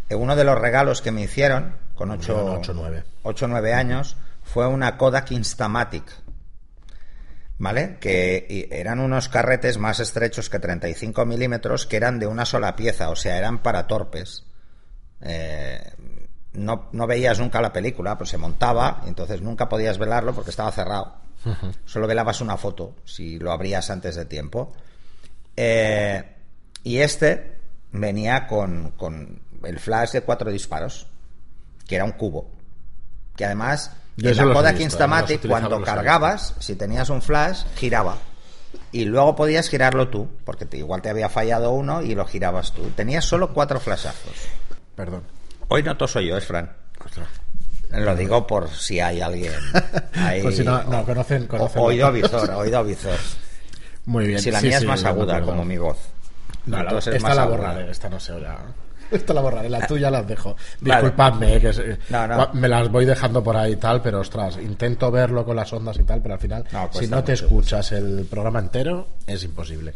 Eh, 0.09 0.15
Uno 0.15 0.35
de 0.35 0.43
los 0.43 0.59
regalos 0.59 1.01
que 1.01 1.11
me 1.11 1.21
hicieron 1.21 1.75
con 1.95 2.11
8 2.11 2.27
Yo 2.27 2.43
con 2.45 2.57
ocho, 2.57 2.73
nueve. 2.73 3.03
o 3.23 3.33
9 3.33 3.73
años 3.73 4.17
fue 4.43 4.67
una 4.67 4.97
Kodak 4.97 5.31
Instamatic. 5.31 6.03
¿Vale? 7.57 7.97
Que 8.01 8.67
eran 8.71 8.99
unos 8.99 9.29
carretes 9.29 9.77
más 9.77 10.01
estrechos 10.01 10.49
que 10.49 10.59
35 10.59 11.25
milímetros 11.25 11.85
que 11.85 11.95
eran 11.95 12.19
de 12.19 12.27
una 12.27 12.45
sola 12.45 12.75
pieza, 12.75 13.09
o 13.09 13.15
sea, 13.15 13.37
eran 13.37 13.63
para 13.63 13.87
torpes. 13.87 14.43
Eh, 15.21 15.79
no, 16.51 16.89
no 16.91 17.07
veías 17.07 17.39
nunca 17.39 17.61
la 17.61 17.71
película, 17.71 18.17
pues 18.17 18.29
se 18.29 18.37
montaba, 18.37 19.01
y 19.05 19.07
entonces 19.09 19.41
nunca 19.41 19.69
podías 19.69 19.97
velarlo 19.97 20.33
porque 20.35 20.49
estaba 20.49 20.71
cerrado. 20.71 21.15
Solo 21.85 22.07
velabas 22.07 22.41
una 22.41 22.57
foto 22.57 22.95
si 23.05 23.37
lo 23.39 23.51
abrías 23.51 23.89
antes 23.89 24.15
de 24.15 24.25
tiempo. 24.25 24.73
Eh, 25.55 26.23
y 26.83 26.97
este 26.97 27.54
venía 27.99 28.47
con, 28.47 28.91
con 28.91 29.39
el 29.63 29.79
flash 29.79 30.11
de 30.11 30.21
cuatro 30.21 30.51
disparos, 30.51 31.07
que 31.87 31.95
era 31.95 32.05
un 32.05 32.11
cubo. 32.13 32.49
Que 33.35 33.45
además, 33.45 33.91
Yo 34.17 34.29
en 34.29 34.37
la 34.37 34.53
Kodak 34.53 34.79
Instamatic, 34.79 35.47
cuando 35.47 35.81
cargabas, 35.81 36.55
si 36.59 36.75
tenías 36.75 37.09
un 37.09 37.21
flash, 37.21 37.63
giraba. 37.75 38.17
Y 38.91 39.05
luego 39.05 39.35
podías 39.35 39.69
girarlo 39.69 40.09
tú, 40.09 40.29
porque 40.45 40.65
te- 40.65 40.77
igual 40.77 41.01
te 41.01 41.09
había 41.09 41.27
fallado 41.29 41.71
uno 41.71 42.01
y 42.01 42.15
lo 42.15 42.25
girabas 42.25 42.71
tú. 42.73 42.83
Tenías 42.95 43.25
solo 43.25 43.53
cuatro 43.53 43.79
flashazos. 43.79 44.31
Perdón. 44.95 45.23
Hoy 45.67 45.83
no 45.83 45.97
toso 45.97 46.21
yo, 46.21 46.37
es 46.37 46.45
Fran. 46.45 46.71
Ostras. 47.03 47.27
Lo 47.91 48.15
digo 48.15 48.45
por 48.47 48.69
si 48.69 48.99
hay 48.99 49.21
alguien 49.21 49.53
ahí. 50.13 50.41
Pues 50.41 50.57
si 50.57 50.63
no- 50.63 50.83
no, 50.83 51.05
conocen- 51.05 51.47
o- 51.51 51.81
Oído 51.83 52.11
visor, 52.11 52.49
oído 52.51 52.83
visor. 52.83 53.17
Muy 54.05 54.27
bien. 54.27 54.39
Si 54.39 54.51
la 54.51 54.59
Sí, 54.59 54.67
mía 54.67 54.79
sí, 54.79 54.83
es 54.85 54.87
más 54.89 55.03
aguda, 55.03 55.41
como 55.41 55.65
mi 55.65 55.77
voz. 55.77 55.97
No, 56.65 56.77
la- 56.77 56.83
Entonces 56.83 57.15
esta 57.15 57.35
la 57.35 57.45
borraré, 57.45 57.91
esta 57.91 58.09
no 58.09 58.19
se 58.19 58.33
oirá. 58.33 58.57
Esta 59.11 59.35
la 59.35 59.41
borraré, 59.41 59.69
la 59.69 59.85
tuya 59.85 60.09
las 60.09 60.27
dejo. 60.27 60.55
Vale. 60.81 61.01
Disculpadme, 61.01 61.55
eh, 61.55 61.61
que 61.61 61.69
es- 61.69 61.81
No, 62.09 62.25
no. 62.27 62.35
cua- 62.37 62.53
me 62.53 62.67
las 62.67 62.89
voy 62.89 63.05
dejando 63.05 63.43
por 63.43 63.55
ahí 63.55 63.73
y 63.73 63.75
tal, 63.75 64.01
pero 64.01 64.19
ostras, 64.19 64.57
intento 64.57 65.11
verlo 65.11 65.45
con 65.45 65.55
las 65.55 65.71
ondas 65.73 65.99
y 65.99 66.03
tal, 66.03 66.21
pero 66.23 66.33
al 66.33 66.39
final, 66.39 66.63
No, 66.71 66.87
cuesta 66.89 66.99
si 66.99 67.07
no 67.07 67.23
te 67.23 67.33
escuchas 67.33 67.91
el 67.91 68.25
programa 68.27 68.57
entero, 68.59 69.07
es 69.27 69.43
imposible. 69.43 69.93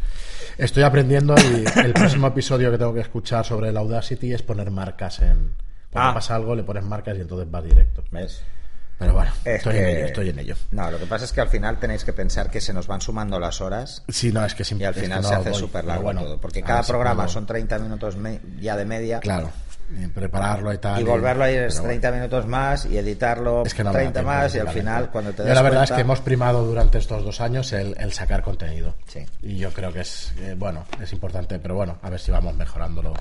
Estoy 0.58 0.84
aprendiendo 0.84 1.34
y 1.36 1.64
el 1.80 1.92
próximo 1.92 2.28
episodio 2.28 2.70
que 2.70 2.78
tengo 2.78 2.94
que 2.94 3.00
escuchar 3.00 3.44
sobre 3.44 3.70
el 3.70 3.76
Audacity 3.76 4.32
es 4.32 4.42
poner 4.42 4.70
marcas 4.70 5.18
en. 5.20 5.54
Cuando 5.90 6.10
Ah. 6.10 6.14
pasa 6.14 6.36
algo, 6.36 6.54
le 6.54 6.62
pones 6.62 6.84
marcas 6.84 7.18
y 7.18 7.22
entonces 7.22 7.48
va 7.52 7.60
directo. 7.60 8.04
¿Ves? 8.12 8.42
Pero 9.00 9.14
bueno, 9.14 9.32
Es 9.46 9.56
estoy 9.56 9.72
que- 9.72 9.80
en 9.90 9.96
ello, 9.96 10.06
estoy 10.06 10.28
en 10.28 10.38
ello. 10.38 10.54
No, 10.70 10.90
lo 10.90 10.98
que 10.98 11.06
pasa 11.06 11.24
es 11.24 11.32
que 11.32 11.40
al 11.40 11.48
final 11.48 11.80
tenéis 11.80 12.04
que 12.04 12.12
pensar 12.12 12.50
que 12.50 12.60
se 12.60 12.72
nos 12.74 12.86
van 12.86 13.00
sumando 13.00 13.40
las 13.40 13.60
horas 13.62 14.04
Sí, 14.08 14.30
no, 14.30 14.44
es 14.44 14.54
que 14.54 14.62
y 14.62 14.66
siempre 14.66 14.86
al 14.86 14.94
final 14.94 15.24
se 15.24 15.34
hace 15.34 15.54
súper 15.54 15.84
largo 15.86 16.12
todo. 16.14 16.38
Porque 16.38 16.62
cada 16.62 16.82
programa 16.84 17.26
son 17.26 17.46
30 17.46 17.78
minutos 17.78 18.16
ya 18.60 18.76
de 18.76 18.84
media. 18.84 19.18
Claro, 19.20 19.50
y 19.98 20.06
prepararlo 20.06 20.72
y 20.72 20.78
tal. 20.78 21.00
Y 21.00 21.04
volverlo 21.04 21.44
a 21.44 21.50
ir 21.50 21.66
bueno. 21.68 21.82
30 21.82 22.12
minutos 22.12 22.46
más 22.46 22.84
y 22.86 22.98
editarlo 22.98 23.64
Es 23.64 23.74
que 23.74 23.82
no 23.82 23.90
me 23.90 23.94
da 23.94 24.00
30 24.02 24.20
tiempo, 24.20 24.30
más 24.32 24.54
y 24.54 24.58
al 24.60 24.68
final 24.68 25.10
cuando 25.10 25.30
te 25.32 25.38
Yo 25.38 25.44
das 25.48 25.54
la 25.56 25.62
verdad 25.62 25.78
cuenta- 25.78 25.94
es 25.94 25.96
que 25.96 26.00
hemos 26.02 26.20
primado 26.20 26.64
durante 26.64 26.98
estos 26.98 27.24
dos 27.24 27.40
años 27.40 27.72
el, 27.72 27.96
el 27.98 28.12
sacar 28.12 28.42
contenido. 28.42 28.94
Sí. 29.08 29.24
Y 29.42 29.56
yo 29.56 29.72
creo 29.72 29.92
que 29.94 30.00
es, 30.02 30.32
eh, 30.40 30.54
bueno, 30.58 30.84
es 31.02 31.10
importante, 31.14 31.58
pero 31.58 31.74
bueno, 31.74 31.96
a 32.02 32.10
ver 32.10 32.20
si 32.20 32.30
vamos 32.30 32.54
mejorándolo 32.54 33.14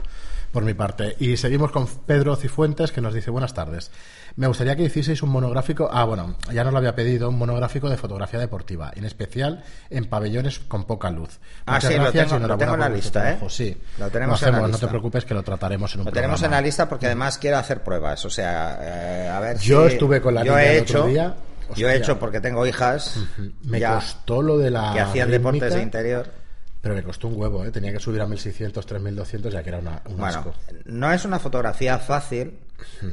por 0.51 0.63
mi 0.63 0.73
parte. 0.73 1.15
Y 1.19 1.37
seguimos 1.37 1.71
con 1.71 1.87
Pedro 1.87 2.35
Cifuentes 2.35 2.91
que 2.91 3.01
nos 3.01 3.13
dice 3.13 3.29
buenas 3.31 3.53
tardes. 3.53 3.91
Me 4.35 4.47
gustaría 4.47 4.75
que 4.75 4.83
hicieseis 4.83 5.21
un 5.23 5.29
monográfico, 5.29 5.89
ah 5.91 6.03
bueno, 6.05 6.35
ya 6.53 6.63
nos 6.63 6.71
lo 6.71 6.79
había 6.79 6.95
pedido, 6.95 7.29
un 7.29 7.37
monográfico 7.37 7.89
de 7.89 7.97
fotografía 7.97 8.39
deportiva, 8.39 8.91
en 8.95 9.03
especial 9.05 9.63
en 9.89 10.05
pabellones 10.05 10.59
con 10.59 10.85
poca 10.85 11.09
luz. 11.09 11.39
Ah, 11.65 11.73
Muchas 11.75 11.91
sí, 11.91 11.97
lo 11.97 12.03
gracias 12.03 12.27
tengo- 12.29 12.47
lo 12.47 12.57
tengo 12.57 12.73
en 12.75 12.79
la 12.79 12.89
lista, 12.89 13.31
¿eh? 13.31 13.39
Sí, 13.49 13.75
Lo 13.97 14.09
tenemos 14.09 14.41
en 14.41 14.45
la 14.45 14.49
hacemos, 14.51 14.61
no 14.61 14.67
lista. 14.67 14.87
te 14.87 14.89
preocupes 14.91 15.25
que 15.25 15.33
lo 15.33 15.43
trataremos 15.43 15.93
en 15.95 16.01
un 16.01 16.05
Lo 16.05 16.11
tenemos 16.11 16.41
en 16.43 16.51
la 16.51 16.61
lista 16.61 16.87
porque 16.87 17.07
además 17.07 17.37
quiero 17.37 17.57
hacer 17.57 17.83
pruebas. 17.83 18.23
O 18.25 18.29
sea, 18.29 18.77
eh, 18.81 19.27
a 19.29 19.39
ver 19.39 19.57
Yo 19.59 19.87
si- 19.87 19.93
estuve 19.93 20.21
con 20.21 20.35
la 20.35 20.43
yo 20.43 20.53
niña 20.53 20.63
he 20.63 20.77
el 20.77 20.83
otro 20.83 20.99
hecho, 20.99 21.07
día. 21.07 21.35
Yo 21.75 21.89
he 21.89 21.95
hecho 21.97 22.17
porque 22.17 22.39
tengo 22.41 22.65
hijas 22.65 23.17
Me 23.63 23.79
ya 23.79 23.95
costó 23.95 24.41
lo 24.41 24.57
de 24.57 24.71
la 24.71 24.91
que 24.93 24.99
hacían 25.01 25.29
deportes 25.29 25.73
de 25.73 25.81
interior. 25.83 26.38
Pero 26.81 26.95
me 26.95 27.03
costó 27.03 27.27
un 27.27 27.36
huevo, 27.39 27.65
¿eh? 27.65 27.71
Tenía 27.71 27.91
que 27.91 28.00
subir 28.00 28.21
a 28.21 28.25
1600, 28.27 28.86
3200, 28.86 29.51
ya 29.51 29.62
que 29.63 29.69
era 29.69 29.79
una, 29.79 30.01
un 30.05 30.17
Bueno, 30.17 30.38
asco. 30.39 30.53
no 30.86 31.12
es 31.12 31.25
una 31.25 31.38
fotografía 31.39 31.98
fácil, 32.00 32.57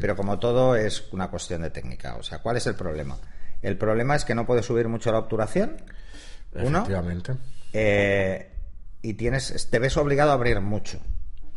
pero 0.00 0.14
como 0.14 0.38
todo 0.38 0.76
es 0.76 1.04
una 1.11 1.28
cuestión 1.28 1.62
de 1.62 1.70
técnica. 1.70 2.14
O 2.16 2.23
sea, 2.23 2.38
¿cuál 2.38 2.56
es 2.58 2.66
el 2.68 2.76
problema? 2.76 3.18
El 3.62 3.76
problema 3.76 4.14
es 4.14 4.25
que 4.25 4.35
no 4.37 4.46
puedes 4.46 4.66
subir 4.66 4.87
mucho 4.88 5.11
la 5.11 5.18
obturación. 5.18 5.76
Uno. 6.54 6.78
Efectivamente. 6.78 7.35
eh, 7.73 8.52
y 9.02 9.14
tienes, 9.14 9.68
te 9.70 9.78
ves 9.78 9.96
obligado 9.96 10.30
a 10.30 10.35
abrir 10.35 10.61
mucho. 10.61 10.99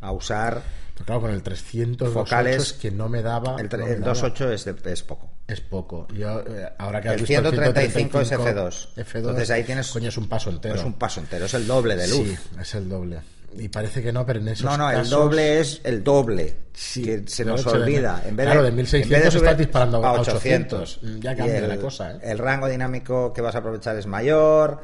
A 0.02 0.12
usar. 0.12 0.62
Pero 0.94 1.06
claro, 1.06 1.22
con 1.22 1.32
el 1.32 1.42
300 1.44 2.12
Focales, 2.14 2.58
es 2.62 2.74
que 2.74 2.90
no 2.92 3.08
me 3.10 3.22
daba. 3.22 3.56
El, 3.60 3.70
no 3.70 3.78
me 3.86 3.92
el 3.94 4.02
daba. 4.02 4.14
2.8 4.14 4.52
es, 4.52 4.66
de- 4.66 4.92
es 4.92 5.04
poco. 5.04 5.30
Es 5.50 5.62
poco. 5.62 6.08
Yo, 6.14 6.42
eh, 6.42 6.70
ahora 6.78 7.02
que 7.02 7.08
El 7.10 7.16
visto 7.16 7.28
135 7.28 8.22
es 8.22 8.28
135, 8.30 8.70
F2. 8.70 8.88
F2. 8.98 9.16
Entonces 9.18 9.50
ahí 9.52 9.64
tienes- 9.64 9.88
Coño, 9.92 10.10
es 10.10 10.18
un 10.18 10.30
paso 10.30 10.50
entero. 10.50 10.76
Es 10.76 10.84
un 10.84 10.94
paso 10.94 11.20
entero, 11.20 11.46
es 11.46 11.54
el 11.56 11.66
doble 11.66 11.96
de 11.96 12.08
luz. 12.08 12.28
Sí, 12.30 12.38
es 12.62 12.76
el 12.76 12.88
doble. 12.88 13.20
Y 13.58 13.68
parece 13.68 14.04
que 14.04 14.14
no, 14.14 14.24
pero 14.28 14.40
en 14.40 14.48
esos 14.50 14.64
No, 14.64 14.78
no, 14.78 14.92
el 14.92 15.10
doble 15.10 15.60
es 15.60 15.82
el 15.84 16.04
doble. 16.04 16.56
Sí, 16.72 17.02
que 17.04 17.24
se 17.28 17.44
nos 17.44 17.66
olvida. 17.66 18.22
En 18.28 18.36
vez 18.36 18.46
Claro, 18.46 18.62
de, 18.62 18.70
de 18.70 18.76
1600 18.76 19.12
en 19.12 19.18
vez 19.18 19.24
de 19.26 19.32
subir 19.32 19.44
estás 19.46 19.58
disparando 19.58 20.06
a 20.06 20.10
a 20.10 20.22
800. 20.22 21.00
Ya 21.20 21.34
Y 21.34 21.36
cambia 21.36 21.58
el, 21.58 21.68
la 21.68 21.78
cosa, 21.78 22.12
¿eh? 22.12 22.20
El 22.22 22.38
rango 22.38 22.68
dinámico 22.70 23.34
que 23.34 23.42
vas 23.42 23.56
a 23.56 23.58
aprovechar 23.58 23.98
es 23.98 24.06
mayor. 24.06 24.84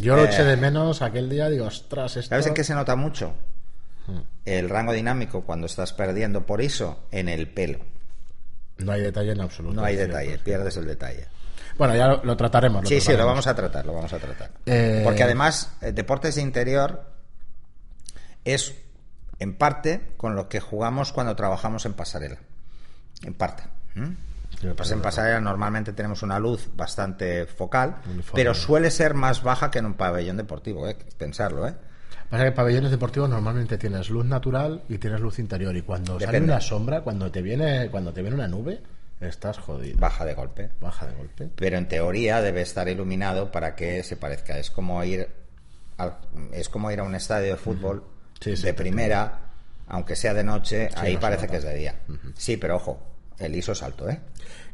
Yo 0.00 0.16
lo 0.16 0.24
Eh, 0.24 0.28
eché 0.28 0.42
de 0.42 0.56
menos 0.56 1.02
aquel 1.02 1.30
día, 1.30 1.48
digo, 1.48 1.66
ostras, 1.66 2.16
esto... 2.16 2.30
¿Sabes 2.30 2.48
en 2.48 2.54
qué 2.54 2.64
se 2.64 2.74
nota 2.74 2.96
mucho? 2.96 3.32
Hmm. 4.08 4.18
El 4.44 4.68
rango 4.68 4.92
dinámico 4.92 5.42
cuando 5.44 5.66
estás 5.66 5.92
perdiendo 5.92 6.44
por 6.44 6.60
ISO 6.60 6.98
en 7.12 7.28
el 7.28 7.48
pelo. 7.48 7.78
No 8.78 8.92
hay 8.92 9.00
detalle 9.02 9.32
en 9.32 9.40
absoluto. 9.40 9.74
No 9.74 9.84
hay 9.84 9.96
detalle, 9.96 10.26
cierto. 10.28 10.44
pierdes 10.44 10.76
el 10.76 10.86
detalle. 10.86 11.26
Bueno, 11.78 11.94
ya 11.96 12.06
lo, 12.08 12.24
lo 12.24 12.36
trataremos. 12.36 12.82
lo 12.82 12.88
Sí, 12.88 13.00
sí, 13.00 13.12
lo 13.16 13.26
vamos 13.26 13.46
a 13.46 13.54
tratar, 13.54 13.84
lo 13.84 13.94
vamos 13.94 14.12
a 14.12 14.18
tratar. 14.18 14.50
Eh, 14.66 15.00
Porque 15.04 15.22
además, 15.22 15.72
eh, 15.80 15.92
deportes 15.92 16.36
de 16.36 16.42
interior 16.42 17.04
es 18.44 18.74
en 19.38 19.56
parte 19.56 20.12
con 20.16 20.36
lo 20.36 20.48
que 20.48 20.60
jugamos 20.60 21.12
cuando 21.12 21.34
trabajamos 21.34 21.84
en 21.86 21.94
pasarela. 21.94 22.38
En 23.22 23.34
parte. 23.34 23.64
Pues 24.76 24.90
en 24.92 25.02
pasarela 25.02 25.40
normalmente 25.40 25.92
tenemos 25.92 26.22
una 26.22 26.38
luz 26.38 26.68
bastante 26.74 27.46
focal, 27.46 27.96
Uniforme. 28.06 28.32
pero 28.34 28.54
suele 28.54 28.90
ser 28.90 29.14
más 29.14 29.42
baja 29.42 29.70
que 29.70 29.78
en 29.80 29.86
un 29.86 29.94
pabellón 29.94 30.36
deportivo, 30.36 30.88
¿eh? 30.88 30.96
pensarlo, 31.18 31.66
¿eh? 31.66 31.74
Pasa 32.34 32.44
que 32.44 32.52
pabellones 32.52 32.90
deportivos 32.90 33.28
normalmente 33.30 33.78
tienes 33.78 34.10
luz 34.10 34.24
natural 34.24 34.82
y 34.88 34.98
tienes 34.98 35.20
luz 35.20 35.38
interior 35.38 35.76
y 35.76 35.82
cuando 35.82 36.18
sale 36.20 36.40
una 36.40 36.60
sombra, 36.60 37.00
cuando 37.02 37.30
te 37.30 37.42
viene 37.42 37.88
cuando 37.90 38.12
te 38.12 38.22
viene 38.22 38.34
una 38.36 38.48
nube, 38.48 38.80
estás 39.20 39.58
jodido. 39.58 39.98
baja 39.98 40.24
de 40.24 40.34
golpe. 40.34 40.70
Baja 40.80 41.06
de 41.06 41.14
golpe. 41.14 41.48
Pero 41.54 41.78
en 41.78 41.86
teoría 41.88 42.40
debe 42.42 42.62
estar 42.62 42.88
iluminado 42.88 43.50
para 43.50 43.74
que 43.74 44.02
se 44.02 44.16
parezca. 44.16 44.58
Es 44.58 44.70
como 44.70 45.02
ir 45.04 45.28
al- 45.98 46.16
es 46.52 46.68
como 46.68 46.90
ir 46.90 47.00
a 47.00 47.04
un 47.04 47.14
estadio 47.14 47.52
de 47.52 47.56
fútbol 47.56 48.04
Sí, 48.40 48.56
sí, 48.56 48.64
de 48.64 48.74
primera, 48.74 49.38
aunque 49.88 50.16
sea 50.16 50.34
de 50.34 50.44
noche, 50.44 50.88
Sí, 50.90 50.94
ahí 50.98 51.14
no 51.14 51.20
parece 51.20 51.46
que 51.48 51.56
es 51.58 51.62
de 51.64 51.74
día. 51.74 51.94
Sí, 52.36 52.56
pero 52.56 52.76
ojo, 52.76 53.00
el 53.38 53.54
ISO 53.54 53.72
es 53.72 53.82
alto, 53.82 54.08
¿eh? 54.10 54.20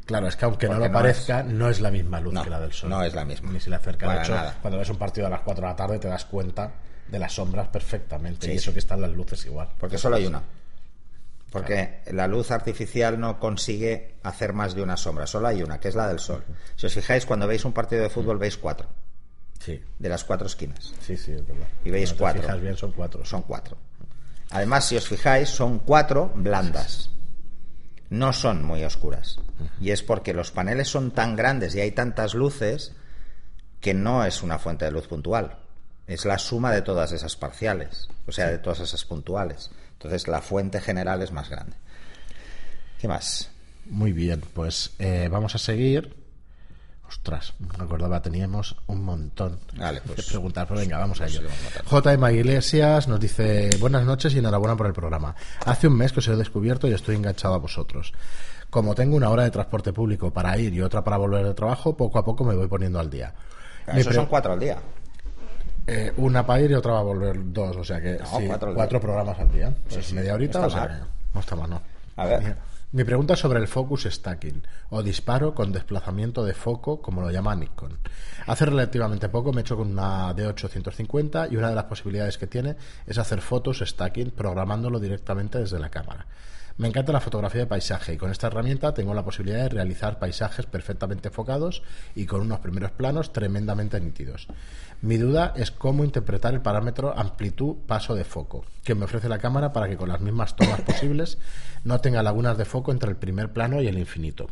Claro, 0.07 0.27
es 0.27 0.35
que 0.35 0.45
aunque 0.47 0.67
no 0.67 0.79
lo 0.79 0.87
no 0.89 0.93
parezca, 0.93 1.43
no 1.43 1.69
es 1.69 1.81
la 1.81 1.91
misma 1.91 2.21
luz 2.21 2.33
No, 2.35 2.43
que 2.43 2.51
la 2.51 2.59
del 2.59 2.73
sol. 2.73 2.89
no 2.91 3.03
es 3.05 3.15
la 3.15 3.25
misma. 3.25 3.53
Ni 3.53 3.61
se 3.61 3.71
le 3.71 3.77
acerca. 3.77 4.07
Para 4.07 4.21
de 4.21 4.25
hecho, 4.25 4.35
nada. 4.35 4.57
cuando 4.61 4.79
ves 4.79 4.89
un 4.91 4.97
partido 4.97 5.27
a 5.27 5.31
las 5.31 5.41
4 5.43 5.63
de 5.63 5.71
la 5.71 5.77
tarde 5.77 5.99
te 5.99 6.09
das 6.09 6.25
cuenta 6.25 6.73
de 7.11 7.19
las 7.19 7.33
sombras 7.35 7.69
perfectamente. 7.69 8.47
Sí, 8.47 8.53
y 8.53 8.57
eso 8.57 8.73
que 8.73 8.79
están 8.79 9.01
las 9.01 9.11
luces 9.11 9.45
igual. 9.47 9.69
Porque 9.79 9.99
solo 9.99 10.17
hay 10.17 10.27
una. 10.27 10.43
Porque 11.51 12.03
la 12.13 12.29
luz 12.29 12.53
artificial 12.53 13.19
no 13.19 13.41
consigue 13.41 14.15
hacer 14.23 14.53
más 14.53 14.75
de 14.75 14.83
una 14.83 14.97
sombra, 14.97 15.27
solo 15.27 15.49
hay 15.49 15.63
una, 15.63 15.81
que 15.81 15.89
es 15.89 15.97
la 15.97 16.07
del 16.07 16.21
sol. 16.21 16.45
Si 16.77 16.87
os 16.87 16.95
fijáis, 16.95 17.27
cuando 17.27 17.49
veis 17.49 17.65
un 17.65 17.73
partido 17.73 18.03
de 18.03 18.09
fútbol 18.11 18.39
veis 18.39 18.57
cuatro, 18.57 18.89
Sí, 19.59 19.79
de 19.99 20.09
las 20.09 20.25
cuatro 20.25 20.47
esquinas. 20.47 20.95
sí, 21.01 21.17
sí, 21.17 21.33
es 21.33 21.47
verdad. 21.47 21.67
Y 21.85 21.91
veis 21.91 22.11
Cuando 22.15 22.19
cuatro. 22.23 22.43
fijas 22.43 22.61
bien, 22.63 22.77
son 22.77 22.93
cuatro. 22.93 23.25
Son 23.25 23.43
cuatro. 23.43 23.77
Además, 24.51 24.87
si 24.87 24.97
os 24.97 25.07
fijáis, 25.07 25.49
son 25.51 25.81
cuatro 25.81 26.33
blandas. 26.35 27.11
No 28.09 28.33
son 28.33 28.65
muy 28.65 28.83
oscuras. 28.85 29.39
Y 29.81 29.91
es 29.91 30.03
porque 30.03 30.33
los 30.33 30.51
paneles 30.53 30.89
son 30.89 31.11
tan 31.11 31.37
grandes 31.37 31.75
y 31.75 31.81
hay 31.81 31.91
tantas 31.93 32.35
luces 32.35 32.93
que 33.81 33.93
no 33.93 34.25
es 34.25 34.43
una 34.43 34.59
fuente 34.59 34.85
de 34.87 34.93
luz 34.93 35.07
puntual. 35.09 35.59
Es 36.11 36.25
la 36.25 36.39
suma 36.39 36.73
de 36.73 36.83
todas 36.83 37.13
esas 37.13 37.37
parciales, 37.37 38.09
o 38.27 38.33
sea, 38.33 38.49
de 38.49 38.59
todas 38.59 38.81
esas 38.81 39.05
puntuales. 39.05 39.71
Entonces, 39.93 40.27
la 40.27 40.41
fuente 40.41 40.81
general 40.81 41.23
es 41.23 41.31
más 41.31 41.49
grande. 41.49 41.77
¿Qué 43.01 43.07
más? 43.07 43.51
Muy 43.87 44.13
bien, 44.13 44.43
pues 44.55 44.91
eh, 44.99 45.29
vamos 45.31 45.55
a 45.55 45.59
seguir. 45.59 46.17
Ostras, 47.09 47.55
me 47.59 47.85
acordaba, 47.85 48.23
teníamos 48.23 48.77
un 48.87 49.03
montón 49.05 49.59
Vale, 49.77 50.01
pues- 50.05 50.17
de 50.19 50.23
preguntas. 50.25 50.67
Pero 50.69 50.81
venga, 50.81 50.99
vamos 50.99 51.21
a 51.21 51.25
pues 51.25 51.37
ello. 51.37 51.49
J.M. 51.85 52.33
Iglesias 52.35 53.09
nos 53.09 53.19
dice: 53.21 53.71
Buenas 53.81 54.05
noches 54.05 54.33
y 54.35 54.39
enhorabuena 54.39 54.77
por 54.77 54.87
el 54.87 54.93
programa. 54.93 55.35
Hace 55.65 55.87
un 55.89 55.97
mes 55.97 56.13
que 56.13 56.21
os 56.21 56.29
he 56.29 56.37
descubierto 56.37 56.87
y 56.89 56.93
estoy 56.93 57.17
enganchado 57.17 57.55
a 57.55 57.59
vosotros. 57.59 58.13
Como 58.69 58.95
tengo 58.95 59.17
una 59.17 59.29
hora 59.31 59.43
de 59.45 59.51
transporte 59.51 59.93
público 59.93 60.33
para 60.33 60.57
ir 60.59 60.73
y 60.75 60.83
otra 60.83 61.03
para 61.03 61.17
volver 61.17 61.45
de 61.45 61.55
trabajo, 61.55 61.97
poco 61.97 62.19
a 62.19 62.25
poco 62.25 62.45
me 62.45 62.55
voy 62.55 62.69
poniendo 62.69 63.01
al 63.01 63.11
día. 63.11 63.35
Esos 63.89 64.07
pre- 64.07 64.15
son 64.15 64.27
cuatro 64.27 64.53
al 64.53 64.61
día. 64.61 64.79
Eh, 65.87 66.13
una 66.17 66.47
para 66.47 66.61
ir 66.61 66.71
y 66.71 66.75
otra 66.75 66.93
va 66.93 67.01
a 67.01 67.05
volver 67.05 67.53
dos, 67.53 67.77
o 67.77 67.85
sea 67.85 68.01
que 68.01 68.19
No, 68.19 68.39
sí, 68.39 68.49
cuatro 68.75 69.01
programas 69.01 69.39
al 69.39 69.51
día. 69.51 69.73
Pues 69.89 70.07
sí, 70.07 70.15
media 70.15 70.31
no 70.31 70.35
horita, 70.37 70.59
está 70.59 70.67
o 70.67 70.71
sea 70.71 70.89
mal. 70.89 71.07
no 71.35 71.41
está 71.41 71.57
mal, 71.57 71.71
no. 71.71 71.83
A 72.17 72.27
ver. 72.27 72.57
Mi 72.93 73.05
pregunta 73.05 73.35
es 73.35 73.41
sobre 73.41 73.61
el 73.61 73.69
focus 73.69 74.09
stacking 74.11 74.65
o 74.91 75.01
disparo 75.01 75.55
con 75.55 75.71
desplazamiento 75.71 76.45
de 76.45 76.55
foco, 76.55 77.01
como 77.01 77.21
lo 77.21 77.31
llama 77.31 77.55
Nikon. 77.55 77.97
Hace 78.47 78.67
relativamente 78.67 79.29
poco 79.29 79.53
me 79.53 79.61
he 79.61 79.63
hecho 79.63 79.77
con 79.77 79.93
una 79.93 80.35
D850 80.35 81.53
y 81.53 81.57
una 81.57 81.69
de 81.69 81.77
las 81.77 81.85
posibilidades 81.85 82.37
que 82.37 82.49
tiene 82.49 82.75
es 83.07 83.17
hacer 83.19 83.43
fotos 83.43 83.79
stacking 83.87 84.33
programándolo 84.33 84.99
directamente 84.99 85.59
desde 85.59 85.79
la 85.79 85.89
cámara. 85.89 86.27
Me 86.77 86.89
encanta 86.89 87.13
la 87.13 87.21
fotografía 87.21 87.61
de 87.61 87.67
paisaje 87.67 88.15
y 88.15 88.17
con 88.17 88.31
esta 88.31 88.47
herramienta 88.47 88.95
tengo 88.95 89.13
la 89.15 89.25
posibilidad 89.25 89.63
de 89.63 89.69
realizar 89.69 90.19
paisajes 90.19 90.67
perfectamente 90.67 91.29
enfocados 91.29 91.83
y 92.15 92.27
con 92.27 92.41
unos 92.41 92.61
primeros 92.61 92.91
planos 92.93 93.33
tremendamente 93.33 94.01
nítidos. 94.01 94.49
Mi 95.03 95.17
duda 95.17 95.53
es 95.57 95.71
cómo 95.71 96.05
interpretar 96.05 96.55
el 96.55 96.63
parámetro 96.63 97.19
amplitud 97.19 97.77
paso 97.87 98.15
de 98.15 98.25
foco 98.25 98.65
que 98.85 98.95
me 98.95 99.05
ofrece 99.05 99.29
la 99.29 99.39
cámara 99.39 99.73
para 99.73 99.89
que 99.89 99.97
con 99.97 100.09
las 100.09 100.21
mismas 100.21 100.57
tomas 100.57 100.81
posibles 100.83 101.39
no 101.85 102.01
tenga 102.01 102.23
lagunas 102.23 102.57
de 102.57 102.65
foco 102.65 102.93
entre 102.93 103.11
el 103.11 103.17
primer 103.17 103.53
plano 103.53 103.83
y 103.83 103.89
el 103.89 103.99
infinito. 103.99 104.49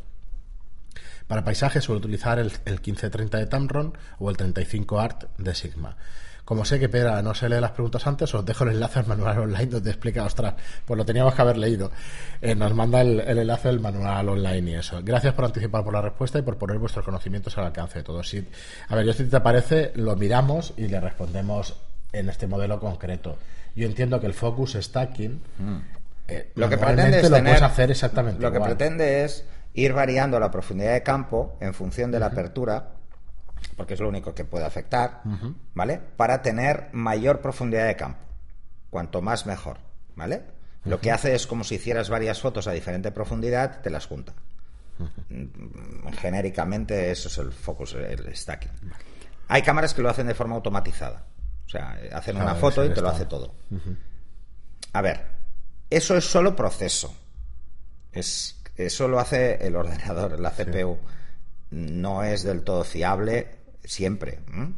Para 1.27 1.45
paisajes 1.45 1.85
suelo 1.85 1.99
utilizar 1.99 2.39
el, 2.39 2.53
el 2.65 2.75
1530 2.75 3.39
de 3.39 3.47
Tamron 3.47 3.99
o 4.19 4.31
el 4.31 4.37
35 4.37 5.01
Art 5.01 5.25
de 5.37 5.55
Sigma. 5.55 5.97
Como 6.49 6.65
sé 6.65 6.81
que 6.81 6.89
Pera 6.89 7.21
no 7.21 7.35
se 7.35 7.47
lee 7.47 7.61
las 7.61 7.73
preguntas 7.73 8.07
antes, 8.07 8.35
os 8.35 8.43
dejo 8.43 8.65
el 8.65 8.71
enlace 8.71 9.01
al 9.01 9.07
manual 9.07 9.39
online 9.41 9.67
donde 9.67 9.91
explica, 9.91 10.25
ostras, 10.25 10.55
pues 10.87 10.97
lo 10.97 11.05
teníamos 11.05 11.35
que 11.35 11.43
haber 11.43 11.59
leído. 11.59 11.91
Eh, 12.41 12.55
nos 12.55 12.73
manda 12.73 13.03
el, 13.03 13.21
el 13.21 13.37
enlace 13.37 13.69
del 13.69 13.81
manual 13.81 14.31
online 14.31 14.71
y 14.71 14.75
eso. 14.77 14.99
Gracias 15.05 15.35
por 15.35 15.45
anticipar 15.45 15.85
por 15.85 15.93
la 15.93 16.01
respuesta 16.01 16.39
y 16.39 16.43
por 16.43 16.57
poner 16.57 16.79
vuestros 16.79 17.05
conocimientos 17.05 17.59
al 17.59 17.67
alcance 17.67 17.99
de 17.99 18.03
todos. 18.03 18.31
Si, 18.31 18.49
a 18.89 18.97
ver, 18.97 19.05
yo 19.05 19.13
si 19.13 19.25
te 19.25 19.41
parece, 19.41 19.93
lo 19.97 20.17
miramos 20.17 20.73
y 20.79 20.89
le 20.89 20.99
respondemos 21.01 21.77
en 22.13 22.31
este 22.31 22.47
modelo 22.47 22.81
concreto. 22.81 23.37
Yo 23.77 23.87
entiendo 23.87 24.19
que 24.19 24.27
el 24.27 24.33
focus 24.33 24.79
stacking 24.81 25.43
eh, 26.29 26.51
Lo 26.55 26.71
que 26.71 26.79
pretende 26.79 27.19
es 27.19 27.29
lo 27.29 27.37
tener, 27.37 27.57
puedes 27.57 27.63
hacer 27.63 27.91
exactamente 27.91 28.41
Lo 28.41 28.51
que 28.51 28.61
pretende 28.61 29.23
es 29.23 29.45
ir 29.75 29.93
variando 29.93 30.41
la 30.41 30.51
profundidad 30.51 30.95
de 30.95 31.03
campo 31.03 31.59
en 31.61 31.75
función 31.75 32.11
de 32.11 32.21
la 32.21 32.27
apertura, 32.29 32.93
porque 33.77 33.95
es 33.95 34.01
lo 34.01 34.09
único 34.09 34.35
que 34.35 34.45
puede 34.45 34.65
afectar, 34.65 35.23
¿vale? 35.75 36.01
Para 36.17 36.43
tener 36.43 36.89
mayor 36.93 37.41
profundidad 37.41 37.87
de 37.87 37.97
campo. 37.97 38.21
Cuanto 38.91 39.23
más 39.23 39.47
mejor, 39.47 39.79
¿vale? 40.17 40.43
Lo 40.85 41.01
que 41.01 41.11
hace 41.11 41.35
es 41.35 41.47
como 41.47 41.65
si 41.65 41.75
hicieras 41.77 42.09
varias 42.09 42.41
fotos 42.41 42.67
a 42.67 42.73
diferente 42.73 43.11
profundidad, 43.11 43.81
te 43.83 43.91
las 43.91 44.07
junta. 44.07 44.33
Genéricamente 46.21 47.11
eso 47.11 47.29
es 47.29 47.39
el 47.39 47.53
focus, 47.53 47.95
el 47.95 48.35
stacking. 48.35 48.71
Hay 49.49 49.63
cámaras 49.63 49.95
que 49.95 50.03
lo 50.03 50.11
hacen 50.11 50.27
de 50.27 50.35
forma 50.35 50.57
automatizada. 50.57 51.25
O 51.67 51.69
sea, 51.69 51.99
hacen 52.13 52.37
Claro, 52.37 52.51
una 52.51 52.55
foto 52.55 52.85
y 52.85 52.91
te 52.91 53.01
lo 53.01 53.09
hace 53.09 53.27
todo. 53.27 53.55
A 54.93 55.03
ver, 55.03 55.21
eso 55.91 56.17
es 56.17 56.25
solo 56.25 56.57
proceso. 56.57 57.15
Es, 58.11 58.61
eso 58.77 59.07
lo 59.09 59.21
hace 59.21 59.67
el 59.67 59.77
ordenador, 59.77 60.41
la 60.41 60.51
CPU. 60.51 60.99
No 61.71 62.23
es 62.23 62.43
del 62.45 62.63
todo 62.63 62.85
fiable 62.85 63.49
siempre. 63.85 64.41
Mm, 64.49 64.73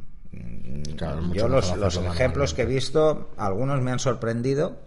Claro, 0.96 1.32
Yo 1.32 1.48
los, 1.48 1.76
los 1.76 1.96
ejemplos 1.96 2.54
que 2.54 2.62
he 2.62 2.66
visto, 2.66 3.30
algunos 3.36 3.80
me 3.80 3.90
han 3.90 3.98
sorprendido, 3.98 4.78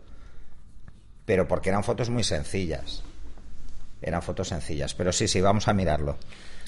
pero 1.25 1.47
porque 1.47 1.69
eran 1.69 1.83
fotos 1.83 2.09
muy 2.09 2.23
sencillas. 2.23 3.03
Eran 4.01 4.21
fotos 4.21 4.47
sencillas. 4.49 4.93
Pero 4.93 5.11
sí, 5.11 5.27
sí, 5.27 5.41
vamos 5.41 5.67
a 5.67 5.73
mirarlo. 5.73 6.17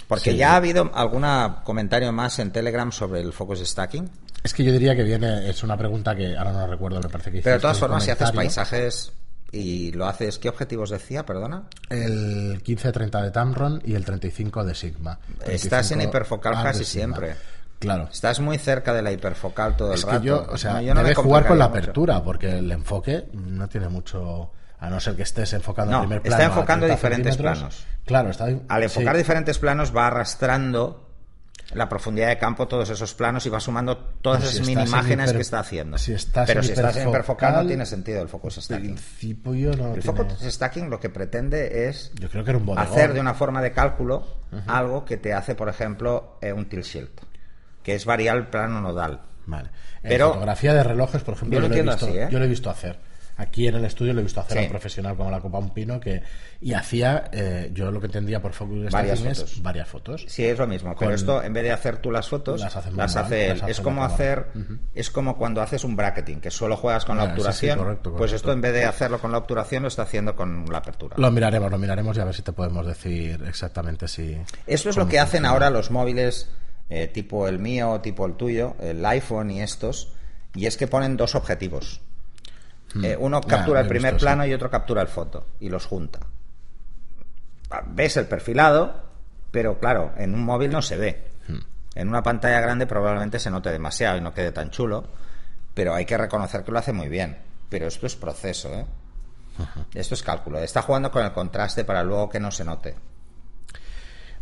Porque 0.08 0.32
Sí. 0.32 0.38
ya 0.38 0.54
ha 0.54 0.56
habido 0.58 0.92
algún 0.94 1.25
comentario 1.63 2.12
más 2.12 2.39
en 2.39 2.51
Telegram 2.51 2.92
sobre 2.92 3.22
el 3.22 3.32
focus 3.34 3.60
stacking. 3.65 4.10
Es 4.44 4.54
que 4.54 4.63
yo 4.63 4.72
diría 4.72 4.96
que 4.96 5.04
viene, 5.04 5.50
es 5.50 5.63
una 5.63 5.77
pregunta 5.77 6.15
que 6.15 6.36
ahora 6.38 6.51
no 6.51 6.68
recuerdo, 6.68 7.00
me 7.01 7.10
parece 7.10 7.32
que 7.32 7.42
Pero 7.42 7.56
de 7.56 7.62
todas 7.62 7.80
formas, 7.80 8.04
si 8.04 8.12
haces 8.12 8.32
paisajes 8.32 9.12
y 9.56 9.92
lo 9.94 10.06
haces, 10.08 10.38
¿qué 10.40 10.50
objetivos 10.50 10.90
decía? 10.90 11.26
Perdona. 11.26 11.64
El 11.90 12.62
1530 12.66 13.22
de 13.22 13.32
Tamron 13.32 13.82
y 13.86 13.96
el 13.96 14.04
35 14.04 14.64
de 14.66 14.76
Sigma. 14.76 15.20
Estás 15.46 15.92
en 15.92 16.00
35 16.00 16.04
hiperfocal 16.04 16.54
casi 16.64 16.84
siempre. 16.84 17.36
Claro. 17.80 18.10
Estás 18.12 18.39
muy 18.39 18.58
cerca 18.58 18.94
de 18.94 19.02
la 19.02 19.12
hiperfocal 19.12 19.76
todo 19.78 19.94
el 19.94 20.02
rato. 20.02 20.20
que 20.22 20.28
yo, 20.28 20.46
o 20.50 20.58
sea, 20.58 20.74
No, 20.74 20.82
yo 20.82 20.94
no 20.94 21.02
jugar 21.15 21.46
con 21.48 21.58
la 21.60 21.68
mucho. 21.68 21.78
apertura, 21.80 22.24
porque 22.24 22.58
el 22.60 22.72
enfoque 22.72 23.26
no 23.34 23.68
tiene 23.68 23.89
mucho. 23.89 24.52
A 24.80 24.89
no 24.89 25.00
ser 25.00 25.15
que 25.15 25.24
estés 25.24 25.54
enfocando 25.54 25.91
No, 25.94 25.98
el 26.02 26.08
primer 26.08 26.18
está 26.26 26.36
plano. 26.38 26.44
a 26.44 26.56
enfocando 26.56 26.86
30 26.86 26.96
diferentes 26.96 27.38
planos. 27.38 27.86
Claro, 28.06 28.30
está. 28.30 28.46
Al 28.68 28.84
enfocar 28.84 29.13
sí. 29.15 29.18
diferentes 29.20 29.58
planos 29.60 29.96
va 29.96 30.08
arrastrando 30.08 31.10
la 31.74 31.89
profundidad 31.89 32.28
de 32.30 32.38
campo 32.38 32.68
todos 32.68 32.89
esos 32.89 33.13
planos 33.15 33.46
y 33.46 33.50
va 33.50 33.60
sumando 33.60 33.98
todas 33.98 34.44
si 34.44 34.58
esas 34.58 34.68
mini 34.68 34.82
en 34.84 34.88
imágenes 34.88 35.32
hiper- 35.32 35.36
que 35.36 35.41
está 35.41 35.60
haciendo. 35.60 35.98
si 35.98 36.13
estás 36.13 36.48
Pero 36.48 36.62
si 36.63 36.72
estás 36.74 36.96
en 36.98 37.10
hiperfocal, 37.10 37.54
no 37.56 37.68
tiene 37.68 37.86
sentido 37.86 38.22
el 38.22 38.30
focus 38.30 38.56
stacking. 38.62 38.98
no 39.76 39.94
El 39.96 40.02
tiene- 40.02 40.02
focus 40.02 40.39
stacking 40.44 40.89
lo 40.89 41.00
que 41.00 41.10
pretende 41.10 41.88
es 41.89 42.12
Yo 42.20 42.30
creo 42.30 42.44
que 42.44 42.52
era 42.52 42.60
un 42.60 42.65
hacer 42.78 43.13
de 43.13 43.20
una 43.20 43.34
forma 43.34 43.62
de 43.62 43.72
cálculo 43.72 44.26
algo 44.68 45.04
que 45.06 45.18
te 45.18 45.34
hace, 45.34 45.56
por 45.56 45.68
ejemplo, 45.68 46.38
eh, 46.41 46.54
un 46.54 46.65
tilt 46.70 46.86
shield, 46.86 47.10
que 47.84 47.96
es 47.96 48.06
variar 48.06 48.38
el 48.38 48.48
plano 48.48 48.80
nodal. 48.80 49.22
Vale. 49.48 49.70
En 50.02 50.10
Pero- 50.10 50.30
fotografía 50.30 50.74
de 50.74 50.84
relojes, 50.84 51.22
por 51.24 51.34
ejemplo, 51.36 51.56
Yo 51.56 51.60
lo 51.62 51.65
yo, 51.68 51.70
lo 51.70 51.76
he 51.76 51.80
entiendo 51.80 51.91
visto, 51.91 52.06
así, 52.08 52.18
¿eh? 52.18 52.28
yo 52.32 52.39
lo 52.39 52.46
he 52.46 52.48
visto 52.48 52.70
hacer. 52.70 53.00
Aquí 53.38 53.67
en 53.67 53.76
el 53.76 53.84
estudio 53.84 54.13
lo 54.13 54.21
he 54.21 54.24
visto 54.24 54.39
hacer 54.39 54.58
a 54.60 54.62
un 54.62 54.69
profesional 54.69 55.17
como 55.17 55.30
la 55.30 55.41
Copa 55.41 55.58
Un 55.58 55.71
Pino 55.74 56.00
que 56.00 56.24
y 56.62 56.71
hacía, 56.74 57.26
eh, 57.34 57.69
yo 57.74 57.91
lo 57.91 58.00
que 58.00 58.06
entendía 58.06 58.41
por 58.41 58.54
focus 58.54 58.89
Varias 58.91 59.19
fotos. 59.19 59.62
varias 59.62 59.88
fotos. 59.89 60.26
Sí, 60.30 60.45
es 60.45 60.58
lo 60.58 60.65
mismo. 60.67 60.95
Pero 60.98 61.10
Con- 61.10 61.15
esto, 61.15 61.43
en 61.43 61.52
vez 61.52 61.63
de 61.63 61.71
hacer 61.74 61.98
tú 61.98 62.12
las 62.12 62.30
fotos, 62.30 62.62
Las 62.62 62.76
hace 62.78 62.91
las 62.91 62.95
manual, 63.13 63.26
hace 63.26 63.43
él. 63.48 63.50
las 63.56 63.62
hace 63.63 63.71
Es 63.71 63.82
como 63.82 64.06
hacer, 64.06 64.48
es 64.93 65.10
como 65.10 65.38
cuando 65.38 65.62
haces 65.62 65.84
un 65.84 65.98
bracketing, 65.98 66.39
que 66.39 66.50
solo 66.50 66.78
juegas 66.78 67.04
con 67.04 67.17
la 67.17 67.24
Ah, 67.24 67.26
sí, 67.28 67.32
obturación. 67.34 67.78
correcto, 67.78 68.15
Pues 68.15 68.32
esto, 68.32 68.54
en 68.54 68.62
vez 68.62 68.71
de 68.74 68.86
hacerlo 68.86 69.19
con 69.19 69.34
la 69.34 69.39
obturación, 69.39 69.84
lo 69.84 69.89
está 69.89 70.04
haciendo 70.04 70.36
con 70.36 70.65
la 70.71 70.78
apertura. 70.78 71.15
Lo 71.19 71.30
miraremos, 71.30 71.69
lo 71.69 71.78
miraremos 71.78 72.15
y 72.15 72.21
a 72.21 72.26
ver 72.26 72.34
si 72.36 72.41
te 72.41 72.54
podemos 72.54 72.88
decir 72.88 73.43
exactamente 73.48 74.08
si. 74.08 74.38
Eso 74.65 74.89
es 74.89 74.95
lo 74.95 75.10
que 75.10 75.19
hacen 75.19 75.45
ahora 75.45 75.69
los 75.69 75.91
móviles 75.91 76.50
eh, 76.89 77.08
tipo 77.08 77.48
el 77.50 77.60
mío, 77.60 78.00
tipo 78.02 78.26
el 78.26 78.36
tuyo, 78.36 78.76
el 78.80 79.06
iPhone 79.06 79.52
y 79.52 79.62
estos, 79.62 80.13
y 80.54 80.67
es 80.67 80.78
que 80.78 80.88
ponen 80.88 81.17
dos 81.17 81.36
objetivos. 81.36 82.00
Eh, 83.03 83.17
uno 83.19 83.41
Ya, 83.41 83.47
captura 83.47 83.81
el 83.81 83.88
primer 83.88 84.13
visto, 84.13 84.25
plano 84.25 84.43
sí. 84.43 84.49
y 84.49 84.53
otro 84.53 84.69
captura 84.69 85.01
el 85.01 85.08
foto 85.08 85.47
y 85.60 85.69
los 85.69 85.86
junta. 85.86 86.19
Ah, 87.69 87.84
Ves 87.88 88.17
el 88.17 88.25
perfilado, 88.27 89.03
pero 89.51 89.79
claro, 89.79 90.13
en 90.17 90.34
un 90.34 90.45
móvil 90.45 90.71
no 90.71 90.81
se 90.81 90.97
ve. 90.97 91.23
Hmm. 91.47 91.60
En 91.95 92.08
una 92.08 92.23
pantalla 92.23 92.60
grande 92.62 92.88
probablemente 92.88 93.39
se 93.39 93.51
note 93.51 93.71
demasiado 93.71 94.17
y 94.17 94.21
no 94.21 94.34
quede 94.34 94.51
tan 94.51 94.69
chulo, 94.69 95.08
pero 95.73 95.93
hay 95.93 96.05
que 96.05 96.17
reconocer 96.17 96.63
que 96.63 96.71
lo 96.71 96.79
hace 96.79 96.93
muy 96.93 97.10
bien. 97.10 97.38
Pero 97.69 97.88
esto 97.88 98.05
es 98.05 98.15
proceso, 98.15 98.69
¿eh? 98.73 98.86
Esto 99.93 100.13
es 100.15 100.23
cálculo. 100.23 100.60
Está 100.60 100.81
jugando 100.81 101.10
con 101.12 101.23
el 101.23 101.31
contraste 101.31 101.84
para 101.86 102.03
luego 102.03 102.29
que 102.29 102.39
no 102.39 102.51
se 102.51 102.63
note. 102.65 102.95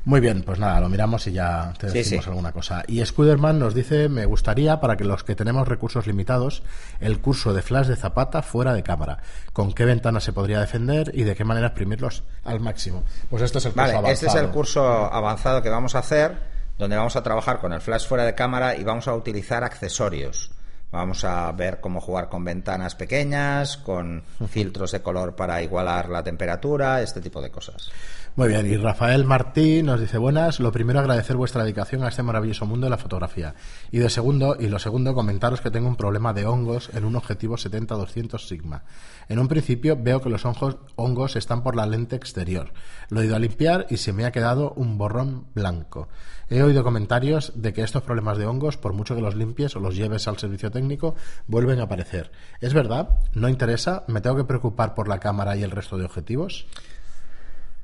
Muy 0.05 0.19
bien, 0.19 0.43
pues 0.43 0.59
nada, 0.59 0.81
lo 0.81 0.89
miramos 0.89 1.25
y 1.27 1.31
ya 1.31 1.73
te 1.79 1.87
decimos 1.87 2.25
sí. 2.25 2.29
alguna 2.29 2.51
cosa. 2.51 2.83
Y 2.87 3.03
Scuderman 3.05 3.57
nos 3.57 3.73
dice, 3.73 4.09
me 4.09 4.25
gustaría, 4.25 4.81
para 4.81 4.97
que 4.97 5.05
los 5.05 5.23
que 5.23 5.33
tenemos 5.33 5.65
recursos 5.65 6.07
limitados, 6.07 6.61
el 6.99 7.21
curso 7.21 7.53
de 7.53 7.61
flash 7.61 7.87
de 7.87 7.95
Zapata 7.95 8.41
fuera 8.41 8.73
de 8.73 8.83
cámara. 8.83 9.19
¿Con 9.53 9.71
qué 9.71 9.85
ventanas 9.85 10.25
se 10.25 10.33
podría 10.33 10.59
defender 10.59 11.11
y 11.13 11.23
de 11.23 11.35
qué 11.35 11.45
manera 11.45 11.67
exprimirlos 11.67 12.23
al 12.43 12.59
máximo? 12.59 13.03
Pues 13.29 13.43
este 13.43 13.59
es 13.59 13.65
el 13.65 13.71
curso 13.71 13.81
Vale, 13.81 13.93
avanzado. 13.93 14.13
este 14.13 14.27
es 14.27 14.35
el 14.35 14.49
curso 14.49 15.13
avanzado 15.13 15.61
que 15.61 15.69
vamos 15.69 15.95
a 15.95 15.99
hacer, 15.99 16.35
donde 16.77 16.97
vamos 16.97 17.15
a 17.15 17.23
trabajar 17.23 17.59
con 17.59 17.71
el 17.71 17.79
flash 17.79 18.05
fuera 18.05 18.25
de 18.25 18.35
cámara 18.35 18.75
y 18.75 18.83
vamos 18.83 19.07
a 19.07 19.13
utilizar 19.15 19.63
accesorios. 19.63 20.51
Vamos 20.91 21.23
a 21.23 21.51
ver 21.53 21.79
cómo 21.79 21.99
jugar 22.01 22.29
con 22.29 22.43
ventanas 22.43 22.93
pequeñas, 22.93 23.77
con 23.77 24.21
filtros 24.49 24.91
de 24.91 25.01
color 25.01 25.33
para 25.35 25.61
igualar 25.63 26.09
la 26.09 26.21
temperatura, 26.21 27.01
este 27.01 27.21
tipo 27.21 27.41
de 27.41 27.49
cosas. 27.49 27.89
Muy 28.36 28.48
bien, 28.48 28.65
y 28.65 28.78
Rafael 28.78 29.26
Martí 29.26 29.84
nos 29.84 30.02
dice 30.02 30.17
buenas. 30.17 30.60
Lo 30.60 30.72
primero, 30.72 31.00
agradecer 31.00 31.36
vuestra 31.36 31.62
dedicación 31.63 32.04
a 32.04 32.08
este 32.08 32.24
maravilloso 32.24 32.65
mundo 32.65 32.88
de 32.88 32.89
la 32.89 32.98
fotografía. 32.98 33.54
Y 33.91 34.00
de 34.00 34.10
segundo, 34.10 34.58
y 34.60 34.69
lo 34.69 34.80
segundo, 34.80 35.13
comentaros 35.13 35.62
que 35.62 35.69
tengo 35.69 35.88
un 35.88 35.96
problema 35.96 36.34
de 36.34 36.48
hongos 36.48 36.89
en 36.96 37.06
un 37.06 37.15
objetivo 37.15 37.58
70-200 37.58 38.39
Sigma. 38.39 38.86
En 39.30 39.38
un 39.38 39.48
principio 39.48 39.96
veo 40.02 40.19
que 40.19 40.32
los 40.32 40.46
hongos, 40.46 40.78
hongos 40.96 41.36
están 41.36 41.62
por 41.62 41.76
la 41.76 41.86
lente 41.86 42.15
exterior. 42.15 42.74
Lo 43.10 43.22
he 43.22 43.26
ido 43.26 43.36
a 43.36 43.39
limpiar 43.39 43.86
y 43.91 43.98
se 43.98 44.13
me 44.13 44.26
ha 44.26 44.32
quedado 44.32 44.74
un 44.78 44.98
borrón 44.98 45.46
blanco. 45.54 46.10
He 46.50 46.63
oído 46.63 46.84
comentarios 46.84 47.54
de 47.56 47.72
que 47.72 47.84
estos 47.84 48.02
problemas 48.02 48.39
de 48.39 48.48
hongos, 48.48 48.78
por 48.78 48.93
mucho 48.93 49.13
que 49.15 49.22
los 49.22 49.36
limpies 49.36 49.76
o 49.76 49.80
los 49.80 49.96
lleves 49.96 50.28
al 50.28 50.39
servicio 50.39 50.72
técnico, 50.72 51.13
vuelven 51.46 51.80
a 51.80 51.84
aparecer. 51.84 52.32
¿Es 52.62 52.74
verdad? 52.74 53.10
¿No 53.34 53.48
interesa? 53.48 54.06
¿Me 54.08 54.22
tengo 54.22 54.38
que 54.38 54.43
preocupar 54.46 54.96
por 54.96 55.08
la 55.08 55.19
cámara 55.19 55.56
y 55.56 55.62
el 55.62 55.69
resto 55.69 56.00
de 56.00 56.06
objetivos? 56.06 56.65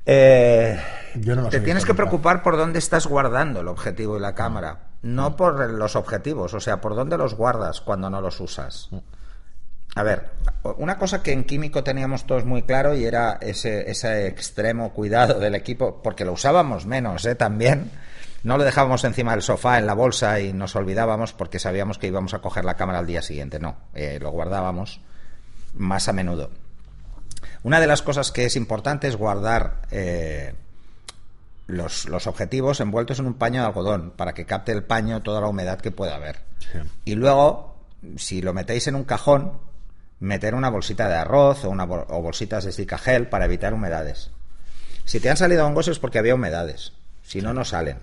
Eh, 0.06 0.80
Yo 1.14 1.36
no 1.36 1.42
los 1.42 1.50
te 1.50 1.60
tienes 1.60 1.84
que 1.84 1.94
preocupar 1.94 2.42
por 2.42 2.56
dónde 2.56 2.78
estás 2.78 3.06
guardando 3.06 3.60
el 3.60 3.68
objetivo 3.68 4.16
y 4.16 4.20
la 4.20 4.34
cámara, 4.34 4.88
no 5.02 5.36
por 5.36 5.70
los 5.70 5.96
objetivos, 5.96 6.54
o 6.54 6.60
sea, 6.60 6.80
por 6.80 6.94
dónde 6.94 7.18
los 7.18 7.34
guardas 7.34 7.80
cuando 7.80 8.10
no 8.10 8.20
los 8.20 8.40
usas. 8.40 8.90
A 9.96 10.02
ver, 10.02 10.30
una 10.78 10.98
cosa 10.98 11.22
que 11.22 11.32
en 11.32 11.44
químico 11.44 11.82
teníamos 11.82 12.24
todos 12.24 12.44
muy 12.44 12.62
claro 12.62 12.94
y 12.94 13.04
era 13.04 13.38
ese, 13.40 13.90
ese 13.90 14.28
extremo 14.28 14.92
cuidado 14.92 15.40
del 15.40 15.54
equipo, 15.56 16.00
porque 16.02 16.24
lo 16.24 16.32
usábamos 16.32 16.86
menos, 16.86 17.24
¿eh? 17.24 17.34
También. 17.34 17.90
No 18.42 18.56
lo 18.56 18.64
dejábamos 18.64 19.04
encima 19.04 19.32
del 19.32 19.42
sofá, 19.42 19.78
en 19.78 19.86
la 19.86 19.92
bolsa 19.92 20.40
y 20.40 20.54
nos 20.54 20.74
olvidábamos 20.74 21.34
porque 21.34 21.58
sabíamos 21.58 21.98
que 21.98 22.06
íbamos 22.06 22.32
a 22.32 22.38
coger 22.38 22.64
la 22.64 22.74
cámara 22.74 23.00
al 23.00 23.06
día 23.06 23.20
siguiente. 23.20 23.58
No, 23.60 23.76
eh, 23.92 24.18
lo 24.18 24.30
guardábamos 24.30 25.02
más 25.74 26.08
a 26.08 26.14
menudo. 26.14 26.50
Una 27.62 27.80
de 27.80 27.86
las 27.86 28.02
cosas 28.02 28.32
que 28.32 28.44
es 28.46 28.56
importante 28.56 29.06
es 29.08 29.16
guardar 29.16 29.82
eh, 29.90 30.54
los, 31.66 32.06
los 32.06 32.26
objetivos 32.26 32.80
envueltos 32.80 33.18
en 33.18 33.26
un 33.26 33.34
paño 33.34 33.60
de 33.60 33.66
algodón 33.68 34.12
para 34.16 34.32
que 34.32 34.46
capte 34.46 34.72
el 34.72 34.82
paño 34.82 35.22
toda 35.22 35.40
la 35.40 35.48
humedad 35.48 35.80
que 35.80 35.90
pueda 35.90 36.16
haber. 36.16 36.40
Sí. 36.58 36.78
Y 37.04 37.14
luego, 37.14 37.76
si 38.16 38.40
lo 38.42 38.52
metéis 38.54 38.86
en 38.88 38.94
un 38.96 39.04
cajón, 39.04 39.52
meter 40.20 40.54
una 40.54 40.70
bolsita 40.70 41.08
de 41.08 41.14
arroz 41.16 41.64
o, 41.64 41.70
una 41.70 41.86
bol- 41.86 42.06
o 42.08 42.20
bolsitas 42.22 42.64
de 42.64 42.72
stick 42.72 42.96
gel 42.98 43.28
para 43.28 43.44
evitar 43.44 43.72
humedades. 43.74 44.30
Si 45.04 45.20
te 45.20 45.30
han 45.30 45.36
salido 45.36 45.66
hongos 45.66 45.88
es 45.88 45.98
porque 45.98 46.18
había 46.18 46.34
humedades. 46.34 46.92
Si 47.22 47.40
no, 47.42 47.52
no 47.54 47.64
salen. 47.64 47.98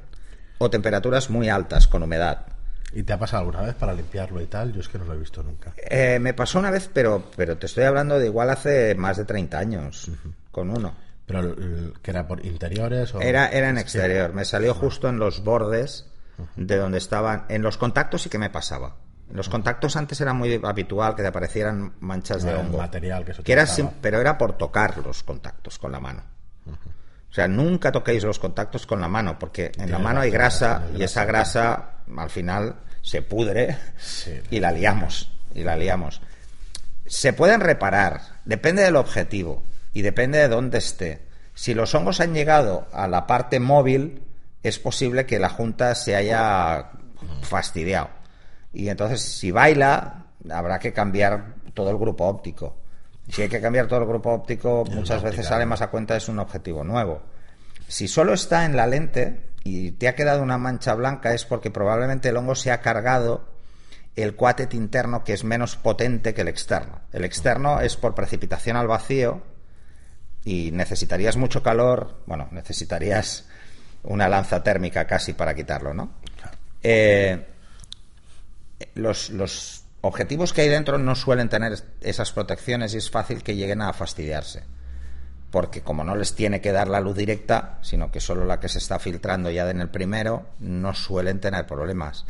O 0.59 0.69
temperaturas 0.69 1.29
muy 1.29 1.49
altas 1.49 1.87
con 1.87 2.03
humedad. 2.03 2.45
¿Y 2.93 3.03
te 3.03 3.13
ha 3.13 3.19
pasado 3.19 3.41
alguna 3.41 3.61
vez 3.61 3.75
para 3.75 3.93
limpiarlo 3.93 4.41
y 4.41 4.45
tal? 4.47 4.71
Yo 4.73 4.79
es 4.79 4.87
que 4.87 4.97
no 4.97 5.05
lo 5.05 5.13
he 5.13 5.17
visto 5.17 5.43
nunca. 5.43 5.73
Eh, 5.89 6.19
me 6.19 6.33
pasó 6.33 6.57
una 6.59 6.71
vez, 6.71 6.89
pero, 6.91 7.23
pero 7.35 7.57
te 7.57 7.65
estoy 7.65 7.83
hablando 7.83 8.17
de 8.17 8.25
igual 8.27 8.49
hace 8.49 8.95
más 8.95 9.17
de 9.17 9.25
30 9.25 9.59
años, 9.59 10.09
con 10.51 10.69
uno. 10.69 10.93
Pero 11.25 11.39
el- 11.41 11.93
que 12.01 12.11
era 12.11 12.25
por 12.25 12.45
interiores 12.45 13.13
o 13.13 13.19
Era, 13.21 13.49
era 13.49 13.69
en 13.69 13.77
exterior, 13.77 14.33
me 14.33 14.45
salió 14.45 14.73
justo 14.73 15.09
en 15.09 15.19
los 15.19 15.43
bordes 15.43 16.07
de 16.55 16.77
donde 16.77 16.97
estaban. 16.99 17.45
En 17.49 17.61
los 17.61 17.77
contactos 17.77 18.21
sí 18.21 18.29
que 18.29 18.37
me 18.37 18.49
pasaba. 18.49 18.95
Los 19.29 19.49
contactos 19.49 19.97
antes 19.97 20.21
era 20.21 20.31
muy 20.31 20.61
habitual 20.63 21.13
que 21.15 21.21
te 21.23 21.27
aparecieran 21.27 21.95
manchas 21.99 22.43
de 22.43 22.51
El 22.51 22.57
hongo. 22.57 22.77
material 22.77 23.25
que 23.25 23.33
que 23.43 23.51
era 23.51 23.65
sim- 23.65 23.89
pero 24.01 24.21
era 24.21 24.37
por 24.37 24.53
tocar 24.57 24.97
los 24.99 25.21
contactos 25.23 25.77
con 25.77 25.91
la 25.91 25.99
mano. 25.99 26.23
O 26.65 26.71
sea, 27.37 27.47
nunca 27.47 27.91
toquéis 27.91 28.23
los 28.23 28.39
contactos 28.39 28.87
con 28.87 28.99
la 28.99 29.07
mano, 29.07 29.37
porque 29.37 29.71
en 29.77 29.91
la 29.91 29.99
mano 29.99 30.21
hay 30.21 30.31
grasa 30.31 30.87
y 30.97 31.03
esa 31.03 31.23
grasa 31.23 31.91
al 32.17 32.29
final 32.29 32.77
se 33.01 33.21
pudre 33.21 33.77
y 34.49 34.59
la 34.59 34.71
liamos. 34.71 35.31
Y 35.53 35.63
la 35.63 35.75
liamos. 35.75 36.21
Se 37.05 37.33
pueden 37.33 37.61
reparar, 37.61 38.21
depende 38.45 38.83
del 38.83 38.95
objetivo 38.95 39.63
y 39.93 40.01
depende 40.01 40.39
de 40.39 40.47
dónde 40.47 40.79
esté. 40.79 41.27
Si 41.53 41.73
los 41.73 41.93
hongos 41.95 42.21
han 42.21 42.33
llegado 42.33 42.87
a 42.91 43.07
la 43.07 43.27
parte 43.27 43.59
móvil, 43.59 44.23
es 44.63 44.79
posible 44.79 45.25
que 45.25 45.39
la 45.39 45.49
junta 45.49 45.95
se 45.95 46.15
haya 46.15 46.91
fastidiado. 47.41 48.09
Y 48.73 48.89
entonces, 48.89 49.21
si 49.21 49.51
baila, 49.51 50.25
habrá 50.49 50.79
que 50.79 50.91
cambiar 50.91 51.55
todo 51.73 51.91
el 51.91 51.97
grupo 51.97 52.25
óptico. 52.25 52.75
Si 53.29 53.41
hay 53.41 53.49
que 53.49 53.61
cambiar 53.61 53.87
todo 53.87 53.99
el 53.99 54.07
grupo 54.07 54.31
óptico, 54.31 54.85
muchas 54.85 55.17
óptica, 55.17 55.29
veces 55.29 55.47
sale 55.47 55.65
más 55.65 55.81
a 55.81 55.89
cuenta 55.89 56.15
es 56.15 56.29
un 56.29 56.39
objetivo 56.39 56.83
nuevo. 56.83 57.21
Si 57.87 58.07
solo 58.07 58.33
está 58.33 58.65
en 58.65 58.75
la 58.75 58.87
lente 58.87 59.51
y 59.63 59.91
te 59.91 60.07
ha 60.07 60.15
quedado 60.15 60.41
una 60.41 60.57
mancha 60.57 60.93
blanca 60.93 61.33
es 61.33 61.45
porque 61.45 61.71
probablemente 61.71 62.29
el 62.29 62.37
hongo 62.37 62.55
se 62.55 62.71
ha 62.71 62.81
cargado 62.81 63.49
el 64.15 64.35
cuátet 64.35 64.73
interno 64.73 65.23
que 65.23 65.33
es 65.33 65.43
menos 65.43 65.75
potente 65.75 66.33
que 66.33 66.41
el 66.41 66.47
externo. 66.47 67.01
El 67.13 67.23
externo 67.23 67.81
es 67.81 67.95
por 67.97 68.15
precipitación 68.15 68.75
al 68.75 68.87
vacío 68.87 69.43
y 70.43 70.71
necesitarías 70.71 71.37
mucho 71.37 71.61
calor, 71.61 72.21
bueno, 72.25 72.47
necesitarías 72.51 73.47
una 74.03 74.27
lanza 74.27 74.63
térmica 74.63 75.05
casi 75.05 75.33
para 75.33 75.53
quitarlo, 75.53 75.93
¿no? 75.93 76.13
Eh, 76.81 77.45
los, 78.95 79.29
los 79.31 79.83
objetivos 80.07 80.53
que 80.53 80.61
hay 80.61 80.69
dentro 80.69 80.97
no 80.97 81.15
suelen 81.15 81.49
tener 81.49 81.77
esas 82.01 82.31
protecciones 82.31 82.93
y 82.93 82.97
es 82.97 83.09
fácil 83.09 83.43
que 83.43 83.55
lleguen 83.55 83.81
a 83.81 83.93
fastidiarse. 83.93 84.63
Porque 85.51 85.81
como 85.81 86.03
no 86.03 86.15
les 86.15 86.35
tiene 86.35 86.61
que 86.61 86.71
dar 86.71 86.87
la 86.87 86.99
luz 86.99 87.15
directa, 87.15 87.79
sino 87.81 88.11
que 88.11 88.19
solo 88.19 88.45
la 88.45 88.59
que 88.59 88.69
se 88.69 88.79
está 88.79 88.99
filtrando 88.99 89.49
ya 89.49 89.69
en 89.69 89.79
el 89.79 89.89
primero, 89.89 90.47
no 90.59 90.93
suelen 90.93 91.39
tener 91.39 91.65
problemas. 91.65 92.25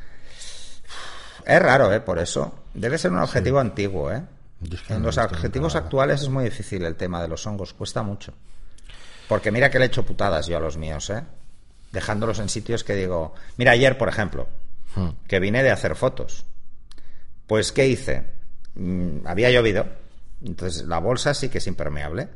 Es 1.45 1.61
raro, 1.61 1.91
¿eh? 1.93 1.99
Por 1.99 2.19
eso. 2.19 2.63
Debe 2.73 2.97
ser 2.97 3.11
un 3.11 3.19
objetivo 3.19 3.59
antiguo, 3.59 4.11
¿eh? 4.11 4.21
En 4.89 5.03
los 5.03 5.17
objetivos 5.17 5.75
actuales 5.75 6.21
es 6.21 6.29
muy 6.29 6.43
difícil 6.43 6.83
el 6.83 6.95
tema 6.95 7.21
de 7.21 7.27
los 7.27 7.45
hongos, 7.47 7.73
cuesta 7.73 8.03
mucho. 8.03 8.33
Porque 9.27 9.51
mira 9.51 9.69
que 9.69 9.79
le 9.79 9.85
he 9.85 9.87
hecho 9.87 10.05
putadas 10.05 10.47
yo 10.47 10.57
a 10.57 10.61
los 10.61 10.77
míos, 10.77 11.09
¿eh? 11.09 11.23
Dejándolos 11.91 12.39
en 12.39 12.49
sitios 12.49 12.83
que 12.83 12.95
digo... 12.95 13.33
Mira, 13.57 13.71
ayer, 13.71 13.97
por 13.97 14.09
ejemplo, 14.09 14.47
Hmm. 14.97 15.09
que 15.27 15.39
vine 15.39 15.61
de 15.63 15.71
hacer 15.71 15.95
fotos. 15.95 16.45
Pues, 17.47 17.71
¿qué 17.71 17.87
hice? 17.87 18.23
Mm, 18.75 19.25
había 19.25 19.49
llovido, 19.49 19.85
entonces 20.43 20.83
la 20.85 20.99
bolsa 20.99 21.33
sí 21.33 21.49
que 21.49 21.57
es 21.57 21.67
impermeable, 21.67 22.27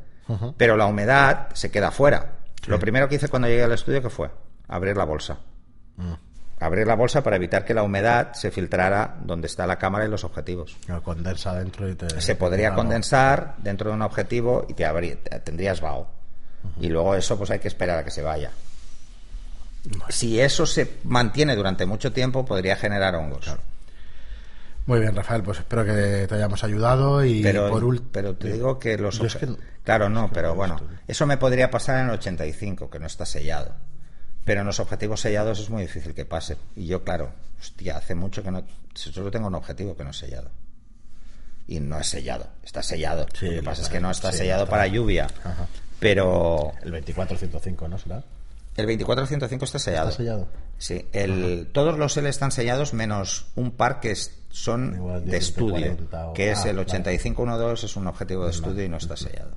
pero 0.58 0.78
la 0.78 0.86
humedad 0.86 1.50
se 1.54 1.70
queda 1.70 1.92
fuera. 1.92 2.38
Lo 2.68 2.80
primero 2.80 3.10
que 3.10 3.16
hice 3.16 3.28
cuando 3.28 3.48
llegué 3.48 3.64
al 3.64 3.74
estudio, 3.74 4.02
¿qué 4.02 4.10
fue? 4.10 4.30
Abrir 4.70 4.96
la 4.96 5.04
bolsa. 5.04 5.38
Mm. 5.98 6.14
Abrir 6.62 6.86
la 6.88 6.96
bolsa 6.96 7.22
para 7.24 7.36
evitar 7.36 7.66
que 7.66 7.74
la 7.74 7.84
humedad 7.84 8.34
se 8.34 8.52
filtrara 8.52 9.18
donde 9.24 9.48
está 9.48 9.66
la 9.68 9.78
cámara 9.78 10.06
y 10.06 10.10
los 10.10 10.24
objetivos. 10.24 10.78
Lo 10.88 11.02
condensa 11.04 11.56
dentro 11.56 11.90
y 11.90 11.96
te... 11.96 12.22
Se 12.22 12.36
podría 12.36 12.68
Claro. 12.70 12.76
condensar 12.84 13.56
dentro 13.58 13.90
de 13.90 13.96
un 13.96 14.04
objetivo 14.04 14.66
y 14.70 14.74
te 14.76 14.86
abrí- 14.86 15.18
te- 15.22 15.40
tendrías 15.40 15.82
vaho. 15.82 16.08
Y 16.80 16.88
luego 16.90 17.16
eso 17.16 17.36
pues 17.38 17.50
hay 17.50 17.58
que 17.60 17.68
esperar 17.68 17.98
a 17.98 18.04
que 18.06 18.12
se 18.12 18.22
vaya. 18.22 18.52
Si 20.10 20.40
eso 20.40 20.68
se 20.68 20.98
mantiene 21.04 21.56
durante 21.56 21.88
mucho 21.88 22.14
tiempo, 22.14 22.46
podría 22.46 22.76
generar 22.76 23.16
hongos. 23.16 23.48
Muy 24.92 25.00
bien, 25.00 25.16
Rafael, 25.16 25.42
pues 25.42 25.60
espero 25.60 25.86
que 25.86 26.26
te 26.28 26.36
hayamos 26.36 26.62
ayudado 26.66 27.24
y 27.24 27.42
pero, 27.42 27.70
por 27.70 27.84
último... 27.86 28.10
pero 28.12 28.36
te 28.36 28.52
digo 28.52 28.78
que 28.78 28.98
los 28.98 29.20
Yo 29.20 29.26
es 29.28 29.36
que- 29.38 29.48
obje- 29.48 29.58
claro 29.86 30.10
no 30.10 30.26
es 30.26 30.30
que 30.32 30.36
pero 30.36 30.54
bueno 30.54 30.82
eso 31.08 31.26
me 31.26 31.38
podría 31.38 31.72
pasar 31.72 32.00
en 32.02 32.08
el 32.08 32.12
85 32.16 32.90
que 32.90 33.00
no 33.00 33.06
está 33.08 33.26
sellado. 33.26 33.74
Pero 34.44 34.62
en 34.62 34.68
los 34.68 34.82
objetivos 34.82 35.22
sellados 35.22 35.60
es 35.60 35.70
muy 35.70 35.84
difícil 35.84 36.14
que 36.14 36.26
pase. 36.26 36.58
Y 36.76 36.88
yo 36.88 37.06
claro 37.06 37.32
hostia 37.58 37.96
hace 37.96 38.16
mucho 38.16 38.44
que 38.44 38.52
no 38.52 38.64
solo 38.94 39.32
tengo 39.32 39.48
un 39.48 39.56
objetivo 39.56 39.96
que 39.96 40.04
no 40.04 40.10
es 40.10 40.18
sellado. 40.18 40.50
Y 41.68 41.80
no 41.80 41.98
es 41.98 42.08
sellado 42.08 42.48
está 42.62 42.84
sellado. 42.84 43.28
Sí, 43.34 43.46
lo 43.46 43.52
que 43.54 43.64
pasa 43.64 43.84
es 43.84 43.88
que 43.88 44.02
no 44.02 44.12
está 44.12 44.34
sí, 44.34 44.40
sellado 44.40 44.64
está- 44.64 44.72
para 44.72 44.88
lluvia. 44.88 45.28
Ajá. 45.46 45.68
pero 46.02 46.74
El 46.82 46.92
2405, 46.92 47.88
¿no 47.88 47.98
será? 47.98 48.24
el 48.76 48.88
24-105 48.88 49.64
está 49.64 49.80
sellado. 49.80 50.10
¿Está 50.10 50.18
sellado? 50.18 50.48
Sí, 50.78 51.06
el, 51.14 51.70
todos 51.72 51.98
los 51.98 52.18
L 52.18 52.28
están 52.28 52.52
sellados 52.52 52.94
menos 52.94 53.46
un 53.56 53.72
par 53.72 54.02
que 54.02 54.12
es- 54.12 54.38
son 54.52 54.92
de 55.26 55.32
10, 55.32 55.34
estudio, 55.44 55.96
40 55.96 56.28
o- 56.30 56.34
que 56.34 56.52
es 56.52 56.60
ah, 56.60 56.70
el 56.70 56.76
vale. 56.78 56.88
8512, 56.88 57.86
es 57.86 57.96
un 57.96 58.08
objetivo 58.08 58.46
de 58.46 58.52
estudio 58.52 58.84
y 58.86 58.90
no 58.90 58.98
está 58.98 59.16
sellado. 59.18 59.52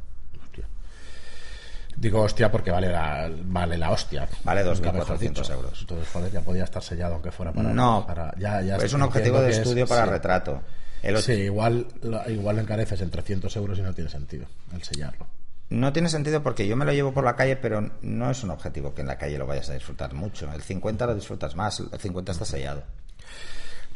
Digo 1.96 2.22
hostia 2.22 2.50
porque 2.50 2.72
vale 2.72 2.88
la, 2.90 3.30
vale 3.44 3.78
la 3.78 3.90
hostia. 3.92 4.28
Vale 4.42 4.64
Nunca 4.64 4.92
2.400 4.92 4.94
mejor 4.94 5.18
dicho. 5.20 5.52
euros. 5.52 5.80
Entonces, 5.80 6.08
joder, 6.12 6.32
ya 6.32 6.40
podía 6.40 6.64
estar 6.64 6.82
sellado 6.82 7.14
aunque 7.14 7.30
fuera 7.30 7.52
para... 7.52 7.72
No, 7.72 8.04
para- 8.06 8.34
ya, 8.36 8.60
ya 8.62 8.76
es 8.76 8.92
un 8.94 9.02
objetivo 9.02 9.40
de 9.40 9.50
es- 9.50 9.58
estudio 9.58 9.86
para 9.86 10.04
sí. 10.04 10.10
retrato. 10.10 10.60
El 11.02 11.18
Sí, 11.22 11.32
igual, 11.32 11.86
igual 12.28 12.58
encareces 12.58 13.00
en 13.00 13.10
300 13.10 13.54
euros 13.56 13.78
y 13.78 13.82
no 13.82 13.92
tiene 13.94 14.10
sentido 14.10 14.46
el 14.74 14.82
sellarlo. 14.82 15.26
No 15.70 15.92
tiene 15.92 16.08
sentido 16.08 16.42
porque 16.42 16.66
yo 16.66 16.76
me 16.76 16.84
lo 16.84 16.92
llevo 16.92 17.12
por 17.14 17.22
la 17.24 17.36
calle, 17.36 17.56
pero 17.56 17.88
no 18.02 18.30
es 18.30 18.42
un 18.42 18.50
objetivo 18.50 18.92
que 18.94 19.02
en 19.02 19.06
la 19.06 19.16
calle 19.16 19.38
lo 19.38 19.46
vayas 19.46 19.70
a 19.70 19.74
disfrutar 19.74 20.14
mucho. 20.14 20.52
El 20.52 20.62
50 20.62 21.06
lo 21.06 21.14
disfrutas 21.14 21.54
más, 21.54 21.78
el 21.80 21.98
50 22.00 22.32
está 22.32 22.44
sellado. 22.44 22.82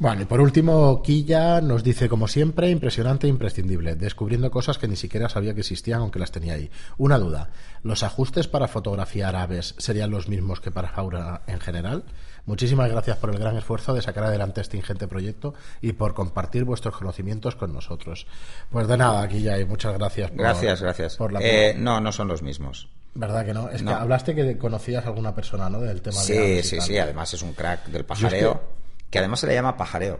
Bueno, 0.01 0.23
y 0.23 0.27
por 0.27 0.41
último, 0.41 1.03
Quilla 1.03 1.61
nos 1.61 1.83
dice, 1.83 2.09
como 2.09 2.29
siempre, 2.29 2.71
impresionante 2.71 3.27
e 3.27 3.31
imprescindible, 3.31 3.97
descubriendo 3.97 4.49
cosas 4.49 4.79
que 4.79 4.87
ni 4.87 4.95
siquiera 4.95 5.29
sabía 5.29 5.55
que 5.55 5.61
existían, 5.61 6.01
aunque 6.01 6.21
las 6.21 6.31
tenía 6.31 6.55
ahí. 6.55 6.71
Una 6.99 7.19
duda, 7.19 7.51
¿los 7.83 8.05
ajustes 8.05 8.47
para 8.47 8.69
fotografiar 8.69 9.35
aves 9.35 9.75
serían 9.79 10.11
los 10.13 10.29
mismos 10.29 10.61
que 10.61 10.71
para 10.71 10.89
fauna 10.91 11.41
en 11.49 11.59
general? 11.59 12.05
Muchísimas 12.47 12.89
gracias 12.89 13.17
por 13.17 13.31
el 13.31 13.39
gran 13.41 13.57
esfuerzo 13.57 13.93
de 13.93 14.01
sacar 14.01 14.23
adelante 14.23 14.61
este 14.61 14.77
ingente 14.77 15.09
proyecto 15.09 15.55
y 15.83 15.93
por 15.95 16.15
compartir 16.15 16.63
vuestros 16.65 16.97
conocimientos 16.97 17.57
con 17.57 17.73
nosotros. 17.73 18.29
Pues 18.71 18.87
de 18.87 18.97
nada, 18.97 19.27
Quilla, 19.29 19.59
y 19.59 19.65
muchas 19.65 19.99
gracias 19.99 20.31
por, 20.31 20.39
Gracias, 20.41 20.81
gracias. 20.81 21.17
por 21.17 21.33
la 21.33 21.41
Eh, 21.43 21.75
no, 21.77 22.01
no 22.01 22.13
son 22.13 22.29
los 22.29 22.41
mismos. 22.43 22.89
¿Verdad 23.15 23.45
que 23.45 23.53
no? 23.53 23.69
Es 23.69 23.83
no. 23.83 23.91
que 23.91 23.97
hablaste 23.97 24.35
que 24.37 24.57
conocías 24.59 25.05
a 25.05 25.09
alguna 25.09 25.35
persona, 25.35 25.69
¿no? 25.69 25.81
Del 25.81 26.01
tema 26.03 26.19
de 26.21 26.25
Sí, 26.25 26.35
y 26.35 26.63
sí, 26.63 26.77
tal. 26.77 26.87
sí. 26.87 26.99
Además 26.99 27.35
es 27.35 27.43
un 27.43 27.53
crack 27.53 27.87
del 27.89 28.05
pajareo, 28.05 28.63
que 29.11 29.19
además 29.19 29.41
se 29.41 29.47
le 29.47 29.55
llama 29.55 29.77
pajareo. 29.77 30.19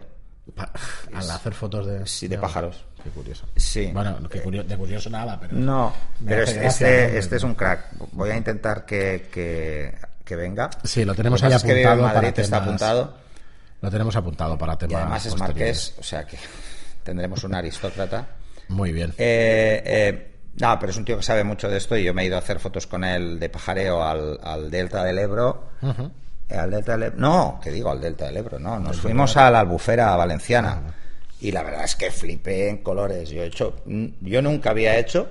Pa- 0.55 0.71
Al 1.13 1.29
hacer 1.29 1.53
fotos 1.53 1.85
de... 1.87 2.05
Sí, 2.07 2.27
de 2.27 2.37
pájaros. 2.37 2.83
Qué 3.03 3.09
curioso. 3.11 3.45
Sí. 3.55 3.91
Bueno, 3.93 4.17
que 4.29 4.41
curio- 4.43 4.63
de 4.63 4.77
curioso 4.77 5.09
nada, 5.09 5.37
pero... 5.39 5.53
No, 5.55 5.93
pero 6.25 6.43
hace 6.43 6.65
este, 6.65 7.17
este, 7.17 7.35
es 7.37 7.43
un 7.43 7.55
crack. 7.55 7.85
Voy 8.13 8.31
a 8.31 8.35
intentar 8.37 8.85
que, 8.85 9.29
que, 9.31 9.95
que 10.25 10.35
venga. 10.35 10.69
Sí, 10.83 11.05
lo 11.05 11.13
tenemos 11.15 11.41
ahí 11.43 11.51
pasa 11.51 11.67
es 11.67 11.73
que 11.73 11.85
apuntado 11.85 12.01
Madrid, 12.01 12.15
para 12.15 12.27
está 12.41 12.57
temas- 12.57 12.61
apuntado. 12.67 13.13
Lo 13.81 13.89
tenemos 13.91 14.15
apuntado 14.15 14.57
para 14.57 14.73
Y 14.73 14.77
temas 14.77 15.01
además 15.01 15.25
es 15.25 15.37
marqués, 15.37 15.95
o 15.99 16.03
sea 16.03 16.25
que 16.25 16.37
tendremos 17.03 17.43
un 17.45 17.55
aristócrata. 17.55 18.27
Muy 18.67 18.91
bien. 18.91 19.11
Eh, 19.17 19.81
eh, 19.85 20.35
No, 20.59 20.77
pero 20.79 20.91
es 20.91 20.97
un 20.97 21.05
tío 21.05 21.15
que 21.15 21.23
sabe 21.23 21.43
mucho 21.45 21.69
de 21.69 21.77
esto 21.77 21.95
y 21.95 22.03
yo 22.03 22.13
me 22.13 22.23
he 22.23 22.25
ido 22.25 22.35
a 22.35 22.39
hacer 22.39 22.59
fotos 22.59 22.85
con 22.87 23.03
él 23.05 23.39
de 23.39 23.47
pajareo 23.49 24.03
al, 24.03 24.39
al 24.43 24.69
Delta 24.69 25.03
del 25.05 25.19
Ebro. 25.19 25.69
Eh, 25.81 26.09
Al 26.49 26.71
Delta 26.71 26.93
del 26.93 27.03
Ebro. 27.03 27.19
No, 27.19 27.59
que 27.61 27.71
digo 27.71 27.91
al 27.91 28.01
Delta 28.01 28.25
del 28.25 28.37
Ebro, 28.37 28.59
no. 28.59 28.79
Nos 28.79 28.99
fuimos 28.99 29.37
a 29.37 29.51
la 29.51 29.59
albufera 29.59 30.15
valenciana. 30.15 30.81
Y 31.41 31.51
la 31.51 31.63
verdad 31.63 31.85
es 31.85 31.95
que 31.95 32.11
flipé 32.11 32.69
en 32.69 32.77
colores. 32.79 33.29
Yo 33.29 33.43
he 33.43 33.47
hecho, 33.47 33.81
yo 33.85 34.41
nunca 34.41 34.71
había 34.71 34.97
hecho 34.97 35.29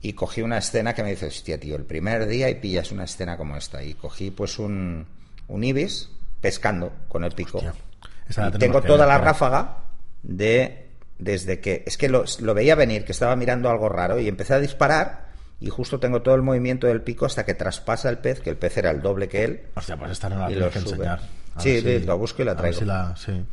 y 0.00 0.14
cogí 0.14 0.40
una 0.40 0.58
escena 0.58 0.94
que 0.94 1.02
me 1.02 1.10
dice, 1.10 1.26
hostia, 1.26 1.58
tío, 1.58 1.76
el 1.76 1.84
primer 1.84 2.26
día 2.26 2.48
y 2.48 2.54
pillas 2.54 2.90
una 2.90 3.04
escena 3.04 3.36
como 3.36 3.56
esta. 3.56 3.82
Y 3.82 3.94
cogí 3.94 4.30
pues 4.30 4.58
un, 4.58 5.06
un 5.48 5.64
ibis 5.64 6.08
pescando 6.40 6.92
con 7.08 7.24
el 7.24 7.32
pico. 7.32 7.62
Y 8.28 8.58
tengo 8.58 8.80
toda 8.82 9.06
la 9.06 9.18
ráfaga 9.18 9.78
de 10.22 10.86
desde 11.18 11.60
que 11.60 11.84
es 11.86 11.98
que 11.98 12.08
lo, 12.08 12.24
lo 12.40 12.54
veía 12.54 12.74
venir, 12.74 13.04
que 13.04 13.12
estaba 13.12 13.36
mirando 13.36 13.68
algo 13.68 13.88
raro 13.88 14.18
y 14.18 14.28
empecé 14.28 14.54
a 14.54 14.58
disparar 14.58 15.29
y 15.60 15.68
justo 15.68 16.00
tengo 16.00 16.22
todo 16.22 16.34
el 16.34 16.42
movimiento 16.42 16.86
del 16.86 17.02
pico 17.02 17.26
hasta 17.26 17.44
que 17.44 17.54
traspasa 17.54 18.08
el 18.08 18.18
pez, 18.18 18.40
que 18.40 18.50
el 18.50 18.56
pez 18.56 18.76
era 18.78 18.90
el 18.90 19.02
doble 19.02 19.28
que 19.28 19.44
él. 19.44 19.62
Hostia, 19.74 19.96
pues 19.96 20.12
esta 20.12 20.28
no 20.28 20.38
la 20.38 20.44
Y 20.50 20.54
tienes 20.54 20.64
lo 20.64 20.70
que 20.72 20.78
enseñar. 20.78 21.20
A 21.54 21.60
Sí, 21.60 21.80
sí, 21.80 21.98
lo 22.00 22.16
busco 22.18 22.42
y 22.42 22.44
la 22.46 22.56
traigo. 22.56 22.78
si 22.78 22.84
la- 22.84 23.14
sí. 23.16 23.44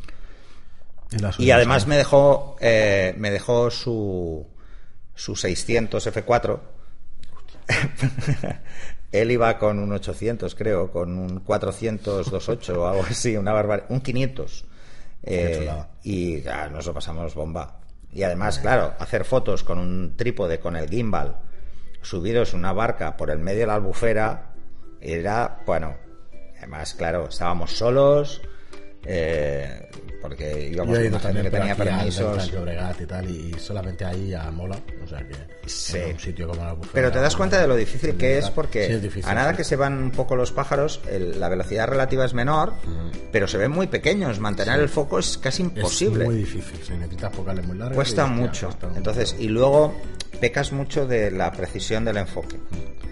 Y, 1.11 1.19
la 1.19 1.33
Y 1.37 1.51
además 1.51 1.87
me 1.87 1.97
dejó 1.97 2.55
eh, 2.59 3.13
me 3.17 3.31
dejó 3.31 3.69
su 3.71 4.45
su 5.15 5.35
600 5.35 6.05
F4. 6.07 6.59
Él 9.11 9.31
iba 9.31 9.57
con 9.57 9.79
un 9.79 9.91
800, 9.93 10.53
creo, 10.55 10.91
con 10.91 11.17
un 11.17 11.39
400 11.39 12.29
28 12.29 12.81
o 12.81 12.87
algo 12.87 13.03
así, 13.09 13.35
una 13.37 13.53
barbaridad, 13.53 13.87
un 13.89 14.01
500. 14.01 14.65
Qué 15.23 15.65
Eh, 15.65 15.83
y 16.03 16.41
ya, 16.41 16.69
nos 16.69 16.85
lo 16.85 16.93
pasamos 16.93 17.33
bomba. 17.33 17.79
Y 18.13 18.23
además, 18.23 18.59
claro, 18.59 18.93
hacer 18.99 19.25
fotos 19.25 19.63
con 19.63 19.79
un 19.79 20.15
trípode, 20.15 20.59
con 20.59 20.75
el 20.75 20.89
gimbal, 20.89 21.37
subidos 22.01 22.53
una 22.53 22.73
barca 22.73 23.15
por 23.17 23.29
el 23.31 23.39
medio 23.39 23.62
de 23.62 23.67
la 23.67 23.75
albufera, 23.75 24.53
era, 25.01 25.60
bueno, 25.65 25.95
además, 26.57 26.93
claro, 26.95 27.27
estábamos 27.29 27.71
solos, 27.71 28.41
eh, 29.10 29.89
porque 30.21 30.69
íbamos 30.73 30.97
con 30.97 31.05
ido 31.05 31.19
también 31.19 31.45
que 31.45 31.51
tenía 31.51 31.75
permisos. 31.75 32.51
y 32.99 33.05
tal, 33.05 33.29
y 33.29 33.53
solamente 33.60 34.03
ahí 34.03 34.29
ya 34.29 34.49
mola. 34.51 34.77
O 35.03 35.07
sea 35.07 35.19
que 35.19 35.36
Sí. 35.69 35.97
un 36.13 36.19
sitio 36.19 36.47
como 36.47 36.62
la 36.63 36.71
Albufera, 36.71 36.91
Pero 36.93 37.12
te 37.12 37.19
das 37.19 37.36
cuenta 37.36 37.62
de 37.62 37.67
lo 37.67 37.75
difícil 37.75 38.15
que 38.17 38.38
es 38.39 38.49
porque 38.49 38.88
Sí, 38.88 38.93
es 38.93 39.01
difícil, 39.01 39.29
a 39.29 39.33
nada 39.36 39.51
sí. 39.51 39.57
que 39.57 39.63
se 39.63 39.75
van 39.75 39.93
un 40.01 40.12
poco 40.12 40.36
los 40.36 40.51
pájaros, 40.51 40.99
el- 41.10 41.39
la 41.39 41.47
velocidad 41.47 41.88
relativa 41.88 42.25
es 42.25 42.33
menor, 42.33 42.73
pero 43.31 43.47
se 43.47 43.57
ven 43.57 43.71
muy 43.71 43.88
pequeños. 43.88 44.39
Mantener 44.39 44.79
el 44.79 44.89
foco 44.89 45.19
es 45.19 45.38
casi 45.38 45.62
Es 45.63 45.69
imposible. 45.69 46.25
muy 46.25 46.36
difícil, 46.38 46.77
se 46.83 46.97
necesitas 46.97 47.33
focales 47.33 47.65
muy 47.65 47.77
largas. 47.77 47.95
Cuesta 47.95 48.25
mucho. 48.25 48.69
Entonces, 48.95 49.36
y 49.39 49.47
luego 49.47 49.93
pecas 50.39 50.71
mucho 50.71 51.06
de 51.08 51.32
la 51.32 51.52
precisión 51.52 52.06
del 52.06 52.17
enfoque. 52.17 52.58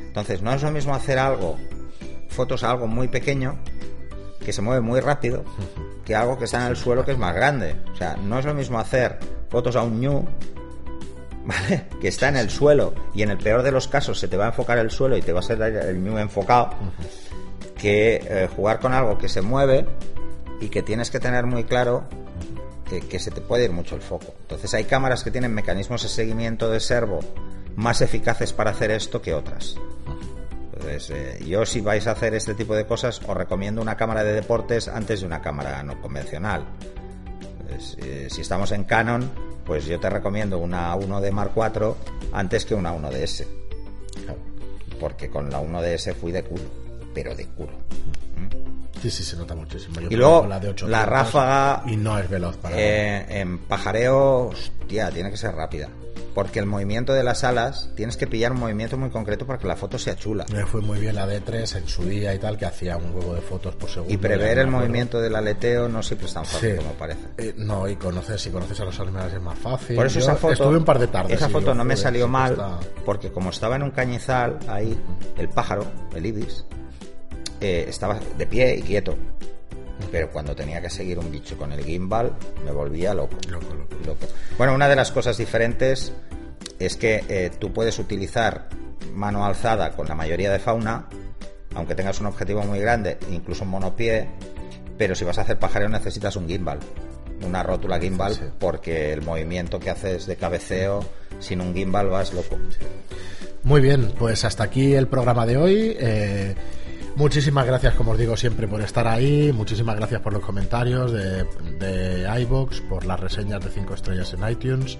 Entonces, 0.08 0.42
no 0.42 0.54
es 0.54 0.64
lo 0.64 0.72
mismo 0.72 0.96
hacer 0.96 1.20
algo, 1.20 1.58
fotos 2.30 2.64
a 2.64 2.72
algo 2.72 2.88
muy 2.88 3.08
pequeño, 3.08 3.58
que 4.44 4.54
se 4.54 4.62
mueve 4.62 4.82
muy 4.82 5.00
rápido, 5.00 5.44
que 6.06 6.16
algo 6.16 6.38
que 6.38 6.46
está 6.46 6.62
en 6.62 6.68
el 6.68 6.78
suelo 6.78 7.04
que 7.04 7.12
es 7.12 7.18
más 7.18 7.36
grande. 7.36 7.76
O 7.92 7.96
sea, 7.96 8.16
no 8.16 8.40
es 8.40 8.46
lo 8.46 8.54
mismo 8.54 8.80
hacer 8.80 9.18
fotos 9.50 9.76
a 9.76 9.82
un 9.82 10.00
ñu, 10.00 10.26
¿vale? 11.46 11.86
Que 12.00 12.08
está 12.08 12.30
en 12.30 12.38
el 12.38 12.50
suelo 12.50 12.94
y 13.14 13.24
en 13.24 13.32
el 13.32 13.38
peor 13.38 13.64
de 13.64 13.72
los 13.72 13.88
casos 13.88 14.20
se 14.20 14.28
te 14.28 14.38
va 14.38 14.46
a 14.46 14.48
enfocar 14.50 14.78
el 14.78 14.92
suelo 14.92 15.18
y 15.18 15.22
te 15.22 15.34
va 15.34 15.40
a 15.40 15.44
ser 15.44 15.62
el 15.62 16.02
ñu 16.04 16.18
enfocado, 16.20 16.70
que 17.78 18.22
eh, 18.24 18.50
jugar 18.56 18.80
con 18.80 18.94
algo 18.94 19.18
que 19.18 19.28
se 19.28 19.42
mueve 19.42 19.86
y 20.62 20.70
que 20.70 20.84
tienes 20.84 21.12
que 21.12 21.20
tener 21.20 21.46
muy 21.46 21.64
claro 21.64 22.08
que, 22.86 23.19
se 23.19 23.32
te 23.32 23.41
puede 23.41 23.65
ir 23.65 23.71
mucho 23.71 23.95
el 23.95 24.02
foco. 24.02 24.34
Entonces 24.41 24.74
hay 24.74 24.86
cámaras 24.86 25.24
que 25.24 25.32
tienen 25.32 25.54
mecanismos 25.54 26.04
de 26.04 26.10
seguimiento 26.10 26.69
de 26.69 26.80
servo 26.80 27.19
más 27.76 28.02
eficaces 28.02 28.54
para 28.54 28.71
hacer 28.71 28.91
esto 28.91 29.21
que 29.21 29.34
otras. 29.34 29.76
Entonces, 30.65 31.10
eh, 31.10 31.43
yo 31.45 31.65
si 31.65 31.82
vais 31.82 32.06
a 32.08 32.12
hacer 32.12 32.36
este 32.36 32.54
tipo 32.54 32.76
de 32.76 32.86
cosas, 32.86 33.21
os 33.26 33.36
recomiendo 33.36 33.82
una 33.82 33.98
cámara 33.98 34.24
de 34.24 34.34
deportes 34.34 34.88
antes 34.88 35.21
de 35.21 35.26
una 35.26 35.41
cámara 35.41 35.82
no 35.84 36.00
convencional. 36.02 36.65
Eh, 37.98 38.28
si 38.30 38.41
estamos 38.41 38.71
en 38.71 38.84
Canon, 38.84 39.30
pues 39.65 39.86
yo 39.86 40.00
te 40.00 40.10
recomiendo 40.10 40.60
una 40.60 40.95
1D 40.95 41.32
Mark 41.32 41.54
IV 41.56 41.95
antes 42.32 42.65
que 42.65 42.76
una 42.76 42.93
1DS. 42.93 43.45
Claro. 44.24 44.39
Porque 45.00 45.30
con 45.30 45.50
la 45.50 45.60
1DS 45.62 46.13
fui 46.13 46.32
de 46.32 46.43
culo, 46.43 46.63
pero 47.15 47.34
de 47.36 47.47
culo. 47.47 47.71
Sí, 49.01 49.10
sí, 49.12 49.23
se 49.23 49.36
nota 49.38 49.56
muchísimo. 49.56 49.99
Yo 50.01 50.08
Y 50.10 50.15
luego, 50.15 50.41
con 50.41 50.49
de 50.49 50.56
800 50.69 50.89
la 50.89 51.06
ráfaga- 51.06 51.84
Y 51.88 51.95
no 51.95 52.17
es 52.19 52.30
veloz 52.30 52.58
para 52.58 52.75
Eh, 52.80 53.39
en 53.41 53.58
pajareo, 53.60 54.47
hostia, 54.47 55.10
tiene 55.12 55.30
que 55.32 55.38
ser 55.38 55.54
rápida. 55.56 55.89
Porque 56.34 56.60
el 56.60 56.65
movimiento 56.65 57.13
de 57.13 57.23
las 57.23 57.45
alas, 57.45 57.91
tienes 57.95 58.17
que 58.17 58.28
pillar 58.28 58.51
un 58.51 58.60
movimiento 58.60 58.97
muy 58.97 59.10
concreto 59.10 59.45
para 59.45 59.58
que 59.60 59.67
la 59.67 59.78
foto 59.78 59.97
sea 59.97 60.15
chula. 60.17 60.45
Me 60.51 60.65
fue 60.65 60.82
muy 60.82 60.99
bien 60.99 61.15
la 61.15 61.25
D3 61.25 61.75
en 61.78 61.88
su 61.88 62.04
día 62.04 62.34
y 62.34 62.39
tal, 62.39 62.58
que 62.58 62.65
hacía 62.65 62.97
un 62.97 63.15
huevo 63.15 63.36
de 63.36 63.41
fotos 63.41 63.75
por 63.75 63.89
segundo. 63.89 64.13
Y 64.13 64.17
prever 64.17 64.58
el 64.60 64.67
movimiento 64.67 65.21
del 65.21 65.36
aleteo 65.36 65.88
no 65.88 66.04
siempre 66.04 66.28
es 66.28 66.34
tan 66.34 66.43
fácil 66.45 66.71
Sí. 66.71 66.78
como 66.78 66.91
parece. 66.93 67.21
Eh, 67.38 67.54
no, 67.58 67.88
y 67.88 67.95
conoces, 67.95 68.41
si 68.41 68.49
conoces 68.49 68.78
a 68.82 68.86
los 68.86 68.99
animales 68.99 69.34
es 69.34 69.41
más 69.41 69.58
fácil. 69.60 69.95
Por 69.95 70.08
eso 70.08 70.19
Yo 70.19 70.25
esa 70.25 70.36
foto, 70.36 70.54
Estuve 70.54 70.78
un 70.78 70.84
par 70.86 70.99
de 70.99 71.08
tardes. 71.08 71.32
esa 71.38 71.47
foto 71.47 71.73
no 71.73 71.86
me 71.86 71.95
salió 71.95 72.28
mal 72.28 72.51
está- 72.54 72.80
porque 73.06 73.32
como 73.32 73.51
estaba 73.51 73.78
en 73.78 73.84
un 73.84 73.91
cañizal 73.91 74.60
ahí, 74.67 74.99
el 75.38 75.47
pájaro, 75.47 75.86
el 76.13 76.25
ibis, 76.25 76.65
eh, 77.62 77.86
estaba 77.88 78.20
de 78.38 78.48
pie 78.48 78.76
y 78.76 78.82
quieto. 78.82 79.15
Pero 80.12 80.30
cuando 80.30 80.56
tenía 80.56 80.82
que 80.82 80.89
seguir 80.89 81.20
un 81.20 81.32
bicho 81.32 81.58
con 81.58 81.72
el 81.72 81.84
gimbal, 81.84 82.34
me 82.65 82.72
volvía 82.72 83.13
loco. 83.13 83.38
Loco, 83.50 83.74
loco. 83.74 83.96
Loco. 84.06 84.28
Bueno, 84.58 84.74
una 84.74 84.88
de 84.89 84.96
las 84.96 85.12
cosas 85.12 85.38
diferentes 85.38 86.13
es 86.80 86.98
que 86.98 87.24
eh, 87.30 87.52
tú 87.58 87.72
puedes 87.72 87.98
utilizar 88.00 88.68
mano 89.13 89.46
alzada 89.46 89.91
con 89.91 90.08
la 90.08 90.15
mayoría 90.15 90.52
de 90.52 90.60
fauna, 90.60 91.08
aunque 91.74 91.96
tengas 91.96 92.20
un 92.20 92.28
objetivo 92.28 92.63
muy 92.63 92.80
grande, 92.80 93.18
incluso 93.32 93.63
un 93.63 93.70
monopié, 93.70 94.28
pero 94.98 95.15
si 95.15 95.26
vas 95.26 95.38
a 95.38 95.41
hacer 95.41 95.60
pajareo 95.60 95.89
necesitas 95.89 96.36
un 96.36 96.48
gimbal, 96.48 96.80
una 97.46 97.63
rótula 97.63 98.00
gimbal, 98.00 98.34
Sí, 98.36 98.41
porque 98.60 99.13
el 99.13 99.22
movimiento 99.22 99.80
que 99.80 99.89
haces 99.89 100.26
de 100.26 100.36
cabeceo 100.36 101.06
sin 101.39 101.62
un 101.62 101.74
gimbal 101.74 102.10
vas 102.10 102.34
loco. 102.34 102.58
Muy 103.63 103.82
bien, 103.82 104.13
pues 104.18 104.46
hasta 104.46 104.63
aquí 104.63 104.94
el 104.94 105.08
programa 105.08 105.46
de 105.46 105.58
hoy. 105.58 105.98
Eh, 106.00 106.56
muchísimas 107.15 107.65
gracias, 107.65 107.95
como 107.95 108.12
os 108.12 108.17
digo 108.17 108.36
siempre, 108.38 108.67
por 108.67 108.82
estar 108.82 109.08
ahí. 109.08 109.51
Muchísimas 109.54 109.95
gracias 109.95 110.21
por 110.21 110.34
los 110.34 110.43
comentarios 110.43 111.12
de, 111.12 111.43
de 111.80 112.41
iBox, 112.41 112.82
por 112.82 113.06
las 113.06 113.19
reseñas 113.19 113.63
de 113.63 113.69
5 113.69 113.93
estrellas 113.93 114.34
en 114.34 114.49
iTunes. 114.49 114.97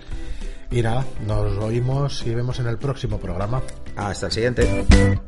Y 0.71 0.82
nada, 0.82 1.06
nos 1.25 1.58
oímos 1.58 2.25
y 2.25 2.34
vemos 2.34 2.60
en 2.60 2.67
el 2.67 2.78
próximo 2.78 3.19
programa. 3.19 3.62
Hasta 3.95 4.28
el 4.28 4.32
siguiente. 4.32 5.25